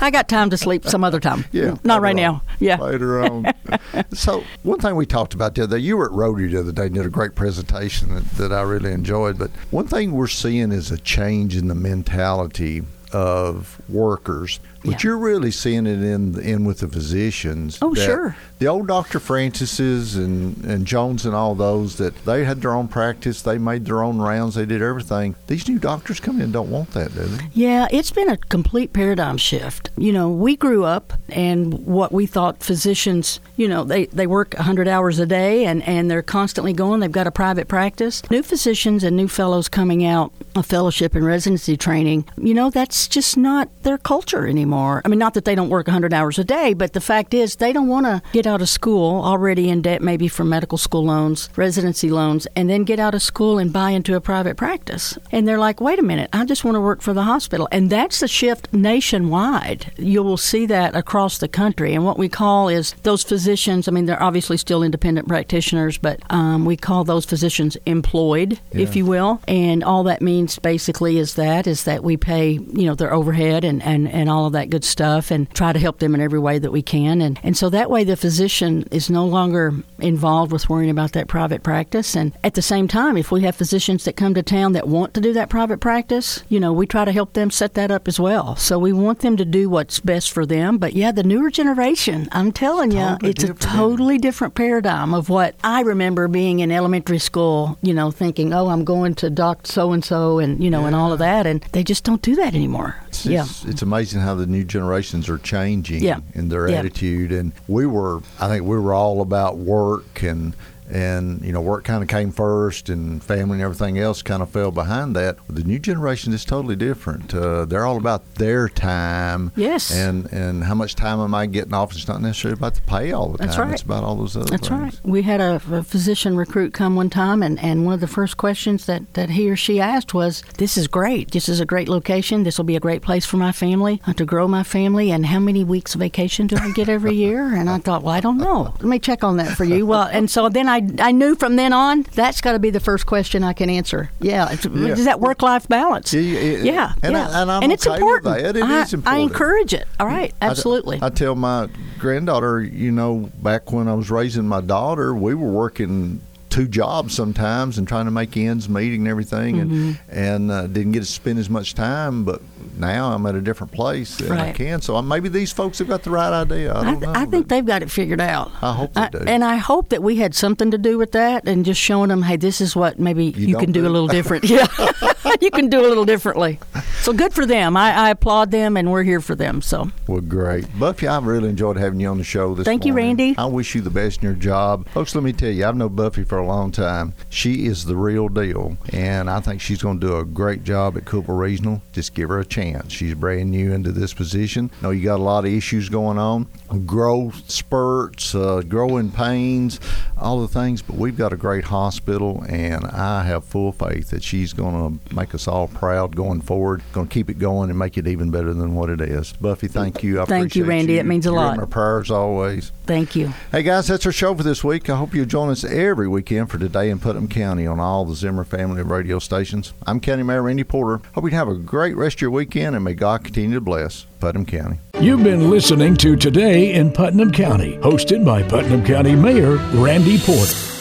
I 0.00 0.10
got 0.10 0.28
time 0.28 0.50
to 0.50 0.56
sleep 0.56 0.84
some 0.84 1.04
other 1.04 1.20
time. 1.20 1.44
Yeah, 1.52 1.76
not 1.84 2.00
right 2.00 2.10
on. 2.10 2.16
now. 2.16 2.42
Yeah. 2.60 2.76
later 2.78 3.22
on. 3.22 3.52
so 4.12 4.44
one 4.62 4.78
thing 4.80 4.96
we 4.96 5.06
talked 5.06 5.34
about 5.34 5.54
the 5.54 5.64
other 5.64 5.78
day, 5.78 5.82
you 5.82 5.96
were 5.96 6.06
at 6.06 6.12
Rotary 6.12 6.48
the 6.48 6.60
other 6.60 6.72
day 6.72 6.86
and 6.86 6.94
did 6.94 7.06
a 7.06 7.10
great 7.10 7.34
presentation 7.34 8.14
that, 8.14 8.24
that 8.32 8.52
I 8.52 8.62
really 8.62 8.92
enjoyed. 8.92 9.38
But 9.38 9.50
one 9.70 9.86
thing 9.86 10.12
we're 10.12 10.26
seeing 10.26 10.72
is 10.72 10.90
a 10.90 10.98
change 10.98 11.56
in 11.56 11.68
the 11.68 11.74
mentality 11.74 12.82
of 13.12 13.80
workers. 13.88 14.60
But 14.84 14.92
Yeah. 14.92 14.98
you're 15.02 15.18
really 15.18 15.50
seeing 15.50 15.86
it 15.86 16.02
in 16.02 16.38
in 16.40 16.64
with 16.64 16.80
the 16.80 16.88
physicians. 16.88 17.78
Oh, 17.80 17.94
sure. 17.94 18.36
The 18.58 18.66
old 18.66 18.86
Dr. 18.86 19.18
Francis's 19.18 20.16
and, 20.16 20.62
and 20.64 20.86
Jones 20.86 21.24
and 21.26 21.34
all 21.34 21.54
those 21.54 21.96
that 21.96 22.24
they 22.24 22.44
had 22.44 22.60
their 22.60 22.72
own 22.72 22.88
practice, 22.88 23.42
they 23.42 23.58
made 23.58 23.84
their 23.86 24.02
own 24.02 24.18
rounds, 24.18 24.54
they 24.54 24.66
did 24.66 24.82
everything. 24.82 25.34
These 25.46 25.68
new 25.68 25.78
doctors 25.78 26.20
come 26.20 26.40
in 26.40 26.52
don't 26.52 26.70
want 26.70 26.90
that, 26.92 27.14
do 27.14 27.22
they? 27.24 27.44
Yeah, 27.54 27.88
it's 27.90 28.10
been 28.10 28.30
a 28.30 28.36
complete 28.36 28.92
paradigm 28.92 29.36
shift. 29.38 29.90
You 29.96 30.12
know, 30.12 30.30
we 30.30 30.56
grew 30.56 30.84
up 30.84 31.12
and 31.30 31.86
what 31.86 32.12
we 32.12 32.26
thought 32.26 32.62
physicians, 32.62 33.40
you 33.56 33.68
know, 33.68 33.84
they, 33.84 34.06
they 34.06 34.26
work 34.26 34.54
100 34.54 34.86
hours 34.88 35.18
a 35.18 35.26
day 35.26 35.64
and, 35.64 35.82
and 35.88 36.10
they're 36.10 36.22
constantly 36.22 36.72
going. 36.72 37.00
They've 37.00 37.10
got 37.10 37.26
a 37.26 37.30
private 37.32 37.68
practice. 37.68 38.22
New 38.30 38.42
physicians 38.42 39.02
and 39.04 39.16
new 39.16 39.28
fellows 39.28 39.68
coming 39.68 40.04
out 40.04 40.32
of 40.56 40.66
fellowship 40.66 41.14
and 41.14 41.24
residency 41.24 41.76
training, 41.76 42.26
you 42.36 42.54
know, 42.54 42.70
that's 42.70 43.08
just 43.08 43.36
not 43.36 43.68
their 43.82 43.98
culture 43.98 44.46
anymore. 44.46 44.73
I 44.74 45.08
mean, 45.08 45.18
not 45.18 45.34
that 45.34 45.44
they 45.44 45.54
don't 45.54 45.68
work 45.68 45.86
100 45.86 46.12
hours 46.12 46.38
a 46.38 46.44
day, 46.44 46.74
but 46.74 46.92
the 46.92 47.00
fact 47.00 47.34
is 47.34 47.56
they 47.56 47.72
don't 47.72 47.88
want 47.88 48.06
to 48.06 48.22
get 48.32 48.46
out 48.46 48.62
of 48.62 48.68
school 48.68 49.22
already 49.24 49.68
in 49.68 49.82
debt, 49.82 50.02
maybe 50.02 50.28
from 50.28 50.48
medical 50.48 50.78
school 50.78 51.04
loans, 51.04 51.48
residency 51.56 52.10
loans, 52.10 52.46
and 52.56 52.68
then 52.68 52.84
get 52.84 52.98
out 52.98 53.14
of 53.14 53.22
school 53.22 53.58
and 53.58 53.72
buy 53.72 53.90
into 53.90 54.14
a 54.14 54.20
private 54.20 54.56
practice. 54.56 55.18
And 55.30 55.46
they're 55.46 55.58
like, 55.58 55.80
wait 55.80 55.98
a 55.98 56.02
minute, 56.02 56.30
I 56.32 56.44
just 56.44 56.64
want 56.64 56.74
to 56.76 56.80
work 56.80 57.02
for 57.02 57.12
the 57.12 57.22
hospital. 57.22 57.68
And 57.70 57.90
that's 57.90 58.20
the 58.20 58.28
shift 58.28 58.72
nationwide. 58.72 59.92
You 59.96 60.22
will 60.22 60.36
see 60.36 60.66
that 60.66 60.94
across 60.94 61.38
the 61.38 61.48
country. 61.48 61.94
And 61.94 62.04
what 62.04 62.18
we 62.18 62.28
call 62.28 62.68
is 62.68 62.94
those 63.02 63.22
physicians, 63.22 63.88
I 63.88 63.92
mean, 63.92 64.06
they're 64.06 64.22
obviously 64.22 64.56
still 64.56 64.82
independent 64.82 65.28
practitioners, 65.28 65.98
but 65.98 66.20
um, 66.30 66.64
we 66.64 66.76
call 66.76 67.04
those 67.04 67.24
physicians 67.24 67.76
employed, 67.86 68.60
if 68.72 68.96
you 68.96 69.06
will. 69.06 69.40
And 69.48 69.84
all 69.84 70.04
that 70.04 70.22
means 70.22 70.58
basically 70.58 71.18
is 71.18 71.34
that, 71.34 71.66
is 71.66 71.84
that 71.84 72.02
we 72.02 72.16
pay, 72.16 72.52
you 72.52 72.86
know 72.86 72.94
their 72.94 73.12
overhead 73.12 73.64
and, 73.64 73.82
and, 73.82 74.08
and 74.08 74.28
all 74.28 74.46
of 74.46 74.52
that 74.52 74.63
good 74.70 74.84
stuff 74.84 75.30
and 75.30 75.50
try 75.50 75.72
to 75.72 75.78
help 75.78 75.98
them 75.98 76.14
in 76.14 76.20
every 76.20 76.38
way 76.38 76.58
that 76.58 76.72
we 76.72 76.82
can. 76.82 77.20
And 77.20 77.38
and 77.42 77.56
so 77.56 77.70
that 77.70 77.90
way 77.90 78.04
the 78.04 78.16
physician 78.16 78.86
is 78.90 79.10
no 79.10 79.26
longer 79.26 79.74
involved 79.98 80.52
with 80.52 80.68
worrying 80.68 80.90
about 80.90 81.12
that 81.12 81.28
private 81.28 81.62
practice. 81.62 82.16
And 82.16 82.32
at 82.42 82.54
the 82.54 82.62
same 82.62 82.88
time 82.88 83.16
if 83.16 83.30
we 83.30 83.42
have 83.42 83.56
physicians 83.56 84.04
that 84.04 84.16
come 84.16 84.34
to 84.34 84.42
town 84.42 84.72
that 84.72 84.88
want 84.88 85.14
to 85.14 85.20
do 85.20 85.32
that 85.32 85.48
private 85.48 85.80
practice 85.80 86.42
you 86.48 86.60
know 86.60 86.72
we 86.72 86.86
try 86.86 87.04
to 87.04 87.12
help 87.12 87.32
them 87.32 87.50
set 87.50 87.74
that 87.74 87.90
up 87.90 88.08
as 88.08 88.18
well. 88.18 88.56
So 88.56 88.78
we 88.78 88.92
want 88.92 89.20
them 89.20 89.36
to 89.36 89.44
do 89.44 89.68
what's 89.68 90.00
best 90.00 90.32
for 90.32 90.46
them. 90.46 90.78
But 90.78 90.94
yeah 90.94 91.12
the 91.12 91.22
newer 91.22 91.50
generation 91.50 92.28
I'm 92.32 92.52
telling 92.52 92.90
you 92.92 92.98
Totally 92.98 93.30
it's 93.30 93.44
a 93.44 93.54
totally 93.54 94.18
different 94.18 94.54
paradigm 94.54 95.14
of 95.14 95.28
what 95.28 95.54
I 95.62 95.80
remember 95.80 96.28
being 96.28 96.60
in 96.60 96.70
elementary 96.70 97.18
school 97.18 97.78
you 97.82 97.94
know 97.94 98.10
thinking 98.10 98.52
oh 98.52 98.68
I'm 98.68 98.84
going 98.84 99.14
to 99.16 99.30
doc 99.30 99.66
so 99.66 99.92
and 99.92 100.04
so 100.04 100.38
and 100.38 100.62
you 100.62 100.70
know 100.70 100.86
and 100.86 100.94
all 100.94 101.12
of 101.12 101.18
that. 101.18 101.46
And 101.46 101.62
they 101.72 101.82
just 101.82 102.04
don't 102.04 102.22
do 102.22 102.34
that 102.36 102.54
anymore. 102.54 102.96
It's, 103.08 103.26
yeah. 103.26 103.42
it's, 103.42 103.64
it's 103.64 103.82
amazing 103.82 104.20
how 104.20 104.34
the 104.34 104.43
new 104.46 104.64
generations 104.64 105.28
are 105.28 105.38
changing 105.38 106.02
Yeah. 106.02 106.18
in 106.34 106.48
their 106.48 106.68
Yeah. 106.68 106.78
attitude. 106.78 107.32
And 107.32 107.52
we 107.68 107.86
were, 107.86 108.20
I 108.40 108.48
think, 108.48 108.64
we 108.64 108.78
were 108.78 108.94
all 108.94 109.20
about 109.20 109.58
work 109.58 110.22
and. 110.22 110.54
And 110.90 111.42
you 111.44 111.52
know, 111.52 111.60
work 111.60 111.84
kind 111.84 112.02
of 112.02 112.08
came 112.08 112.30
first, 112.32 112.88
and 112.88 113.22
family 113.22 113.54
and 113.56 113.62
everything 113.62 113.98
else 113.98 114.22
kind 114.22 114.42
of 114.42 114.50
fell 114.50 114.70
behind 114.70 115.16
that. 115.16 115.38
The 115.48 115.64
new 115.64 115.78
generation 115.78 116.32
is 116.32 116.44
totally 116.44 116.76
different. 116.76 117.34
Uh, 117.34 117.64
they're 117.64 117.86
all 117.86 117.96
about 117.96 118.34
their 118.36 118.68
time, 118.68 119.52
Yes. 119.56 119.90
and 119.90 120.26
and 120.32 120.64
how 120.64 120.74
much 120.74 120.94
time 120.94 121.20
am 121.20 121.34
I 121.34 121.46
getting 121.46 121.74
off? 121.74 121.92
It's 121.92 122.06
not 122.08 122.20
necessarily 122.20 122.58
about 122.58 122.74
the 122.74 122.80
pay 122.82 123.12
all 123.12 123.28
the 123.30 123.38
time 123.38 123.46
That's 123.46 123.58
right. 123.58 123.72
It's 123.72 123.82
about 123.82 124.04
all 124.04 124.16
those 124.16 124.36
other 124.36 124.46
things. 124.46 124.60
That's 124.60 124.68
things. 124.68 124.80
right. 124.94 125.00
We 125.10 125.22
had 125.22 125.40
a, 125.40 125.60
a 125.72 125.82
physician 125.82 126.36
recruit 126.36 126.72
come 126.74 126.96
one 126.96 127.10
time, 127.10 127.42
and, 127.42 127.58
and 127.60 127.84
one 127.84 127.94
of 127.94 128.00
the 128.00 128.06
first 128.06 128.36
questions 128.36 128.86
that, 128.86 129.14
that 129.14 129.30
he 129.30 129.50
or 129.50 129.56
she 129.56 129.80
asked 129.80 130.12
was, 130.14 130.42
This 130.58 130.76
is 130.76 130.86
great. 130.86 131.30
This 131.30 131.48
is 131.48 131.60
a 131.60 131.66
great 131.66 131.88
location. 131.88 132.42
This 132.42 132.58
will 132.58 132.64
be 132.64 132.76
a 132.76 132.80
great 132.80 133.02
place 133.02 133.24
for 133.24 133.36
my 133.38 133.52
family 133.52 134.00
uh, 134.06 134.12
to 134.14 134.24
grow 134.24 134.46
my 134.48 134.62
family. 134.62 135.10
And 135.10 135.26
how 135.26 135.38
many 135.38 135.64
weeks 135.64 135.94
of 135.94 136.00
vacation 136.00 136.46
do 136.46 136.56
I 136.56 136.70
get 136.72 136.88
every 136.88 137.14
year? 137.14 137.54
And 137.54 137.70
I 137.70 137.78
thought, 137.78 138.02
Well, 138.02 138.14
I 138.14 138.20
don't 138.20 138.38
know. 138.38 138.74
Let 138.80 138.84
me 138.84 138.98
check 138.98 139.24
on 139.24 139.36
that 139.38 139.56
for 139.56 139.64
you. 139.64 139.86
Well, 139.86 140.08
and 140.10 140.30
so 140.30 140.48
then 140.48 140.68
I, 140.68 140.73
I 141.00 141.12
knew 141.12 141.34
from 141.34 141.56
then 141.56 141.72
on, 141.72 142.02
that's 142.14 142.40
got 142.40 142.52
to 142.52 142.58
be 142.58 142.70
the 142.70 142.80
first 142.80 143.06
question 143.06 143.42
I 143.44 143.52
can 143.52 143.68
answer. 143.70 144.10
Yeah. 144.20 144.48
Yeah. 144.64 144.92
Is 144.92 145.04
that 145.06 145.20
work 145.20 145.42
life 145.42 145.68
balance? 145.68 146.12
Yeah, 146.14 146.20
yeah, 146.20 146.62
yeah. 146.62 146.92
and 147.02 147.16
I- 147.16 147.28
yeah. 147.30 147.42
and 147.42 147.50
I'm 147.50 147.70
it's 147.70 147.86
okay 147.86 147.96
important. 147.96 148.36
that. 148.42 148.56
It 148.56 148.62
I, 148.62 148.82
is 148.82 148.94
I 149.06 149.18
encourage 149.18 149.74
it. 149.74 149.86
All 150.00 150.06
right. 150.06 150.32
I- 150.40 150.46
Absolutely. 150.46 150.98
I, 151.02 151.08
tell 151.10 151.34
my 151.34 151.68
granddaughter, 151.98 152.60
you 152.62 152.90
know, 152.92 153.30
back 153.42 153.72
when 153.72 153.88
I 153.88 153.94
was 153.94 154.10
raising 154.10 154.46
my 154.46 154.60
daughter, 154.60 155.14
we 155.14 155.34
were 155.34 155.50
working 155.50 156.20
two 156.50 156.68
jobs 156.68 157.12
sometimes 157.14 157.78
and 157.78 157.88
trying 157.88 158.04
to 158.04 158.10
make 158.12 158.36
ends 158.36 158.68
meet 158.68 158.96
and 158.96 159.08
everything, 159.08 159.56
Mm-hmm. 159.56 159.92
and 160.08 160.24
and 160.24 160.50
uh, 160.52 160.66
didn't 160.68 160.92
get 160.92 161.00
to 161.00 161.06
spend 161.06 161.38
as 161.38 161.50
much 161.50 161.74
time. 161.74 162.24
But 162.24 162.40
now 162.76 163.12
I'm 163.12 163.24
at 163.26 163.34
a 163.34 163.40
different 163.40 163.72
place 163.72 164.20
and 164.20 164.32
I 164.32 164.46
Right. 164.46 164.54
can. 164.54 164.80
So 164.80 164.96
uh, 164.96 165.02
maybe 165.02 165.28
these 165.28 165.52
folks 165.52 165.78
have 165.78 165.88
got 165.88 166.02
the 166.02 166.10
right 166.10 166.32
idea. 166.32 166.72
I 166.72 166.80
I, 166.80 166.84
don't 166.84 167.00
th- 167.00 167.12
know. 167.12 167.20
I 167.20 167.24
think 167.26 167.48
they've 167.48 167.64
got 167.64 167.82
it 167.82 167.90
figured 167.90 168.20
out. 168.20 168.50
I 168.62 168.72
hope 168.74 168.94
they 168.94 169.08
do. 169.10 169.18
And 169.26 169.44
I 169.44 169.56
hope 169.56 169.88
that 169.90 170.02
we 170.02 170.16
had 170.16 170.34
something 170.34 170.70
to 170.70 170.78
do 170.78 170.98
with 170.98 171.12
that 171.12 171.46
and 171.48 171.64
just 171.64 171.80
showing 171.80 172.08
them, 172.08 172.22
hey, 172.22 172.36
this 172.36 172.60
is 172.60 172.74
what 172.76 172.98
maybe 172.98 173.26
you, 173.26 173.52
don't 173.52 173.60
can 173.64 173.72
do, 173.72 173.82
do. 173.82 173.86
a 173.86 173.90
little 173.90 174.08
different. 174.08 174.44
yeah. 174.48 174.66
you 175.40 175.50
can 175.50 175.68
do 175.68 175.80
a 175.80 175.88
little 175.88 176.04
differently. 176.04 176.58
So 177.00 177.12
good 177.12 177.32
for 177.34 177.44
them. 177.46 177.76
I, 177.76 177.92
I 177.92 178.10
applaud 178.10 178.50
them 178.50 178.76
and 178.76 178.90
we're 178.90 179.02
here 179.02 179.20
for 179.20 179.34
them. 179.34 179.60
So 179.62 179.90
Well, 180.06 180.20
great. 180.20 180.66
Buffy, 180.78 181.06
I've 181.08 181.24
really 181.26 181.48
enjoyed 181.48 181.76
having 181.76 182.00
you 182.00 182.08
on 182.08 182.18
the 182.18 182.24
show 182.24 182.54
this 182.54 182.64
Thank 182.64 182.84
you. 182.84 182.92
Randy. 182.94 183.34
I 183.36 183.46
wish 183.46 183.74
you 183.74 183.80
the 183.80 183.90
best 183.90 184.18
in 184.18 184.24
your 184.24 184.34
job. 184.34 184.88
Folks, 184.90 185.14
let 185.14 185.24
me 185.24 185.32
tell 185.32 185.50
you, 185.50 185.64
I've 185.66 185.76
known 185.76 185.94
Buffy 185.94 186.24
for 186.24 186.38
a 186.38 186.46
long 186.46 186.70
time. 186.72 187.14
She 187.28 187.66
is 187.66 187.84
the 187.84 187.96
real 187.96 188.28
deal, 188.28 188.76
and 188.92 189.28
I 189.28 189.40
think 189.40 189.60
she's 189.60 189.82
going 189.82 190.00
to 190.00 190.06
do 190.06 190.16
a 190.16 190.24
great 190.24 190.64
job 190.64 190.96
at 190.96 191.04
Cookeville 191.04 191.38
Regional. 191.38 191.82
Just 191.92 192.14
give 192.14 192.28
her 192.28 192.38
a 192.38 192.44
chance. 192.54 192.92
She's 192.92 193.14
brand 193.14 193.50
new 193.50 193.72
into 193.72 193.90
this 193.90 194.14
position. 194.14 194.70
know 194.80 194.90
you 194.90 195.02
got 195.02 195.18
a 195.18 195.22
lot 195.22 195.44
of 195.44 195.52
issues 195.52 195.88
going 195.88 196.18
on, 196.18 196.46
growth 196.86 197.50
spurts, 197.50 198.32
uh, 198.34 198.62
growing 198.68 199.10
pains, 199.10 199.80
all 200.16 200.40
the 200.40 200.46
things, 200.48 200.80
but 200.80 200.96
we've 200.96 201.16
got 201.16 201.32
a 201.32 201.36
great 201.36 201.64
hospital, 201.64 202.44
and 202.48 202.84
I 202.86 203.24
have 203.24 203.44
full 203.44 203.72
faith 203.72 204.10
that 204.10 204.22
she's 204.22 204.52
going 204.52 204.98
to 205.08 205.14
make 205.14 205.34
us 205.34 205.48
all 205.48 205.66
proud 205.66 206.14
going 206.14 206.40
forward, 206.42 206.82
going 206.92 207.08
to 207.08 207.12
keep 207.12 207.28
it 207.28 207.38
going 207.40 207.70
and 207.70 207.78
make 207.78 207.98
it 207.98 208.06
even 208.06 208.30
better 208.30 208.54
than 208.54 208.74
what 208.76 208.88
it 208.88 209.00
is. 209.00 209.32
Buffy, 209.32 209.66
thank 209.66 210.04
you. 210.04 210.20
I 210.20 210.24
Thank 210.24 210.54
you, 210.54 210.64
Randy. 210.64 210.98
It 210.98 211.06
means 211.06 211.26
a 211.26 211.30
You're 211.30 211.36
lot. 211.36 211.56
my 211.56 211.64
prayers 211.64 212.10
always. 212.10 212.70
thank 212.86 213.16
you. 213.16 213.32
Hey 213.50 213.62
guys, 213.64 213.88
that's 213.88 214.06
our 214.06 214.12
show 214.12 214.34
for 214.34 214.44
this 214.44 214.62
week. 214.62 214.88
I 214.88 214.96
hope 214.96 215.12
you'll 215.14 215.26
join 215.26 215.50
us 215.50 215.64
every 215.64 216.06
weekend 216.06 216.50
for 216.50 216.58
Today 216.58 216.90
in 216.90 217.00
Putnam 217.00 217.26
County 217.28 217.66
on 217.66 217.80
all 217.80 218.04
the 218.04 218.14
Zimmer 218.14 218.44
family 218.44 218.80
of 218.80 218.90
radio 218.90 219.18
stations. 219.18 219.72
I'm 219.86 219.98
County 220.00 220.22
Mayor 220.22 220.42
Randy 220.42 220.64
Porter. 220.64 221.02
Hope 221.14 221.24
you 221.24 221.30
have 221.30 221.48
a 221.48 221.54
great 221.56 221.96
rest 221.96 222.18
of 222.18 222.20
your 222.22 222.30
weekend 222.44 222.76
and 222.76 222.84
may 222.84 222.92
God 222.92 223.24
continue 223.24 223.54
to 223.54 223.60
bless 223.60 224.04
Putnam 224.20 224.44
County. 224.44 224.78
You've 225.00 225.24
been 225.24 225.48
listening 225.48 225.96
to 225.96 226.14
Today 226.14 226.74
in 226.74 226.92
Putnam 226.92 227.32
County, 227.32 227.78
hosted 227.78 228.22
by 228.22 228.42
Putnam 228.42 228.84
County 228.84 229.14
Mayor 229.16 229.56
Randy 229.72 230.18
Porter. 230.18 230.73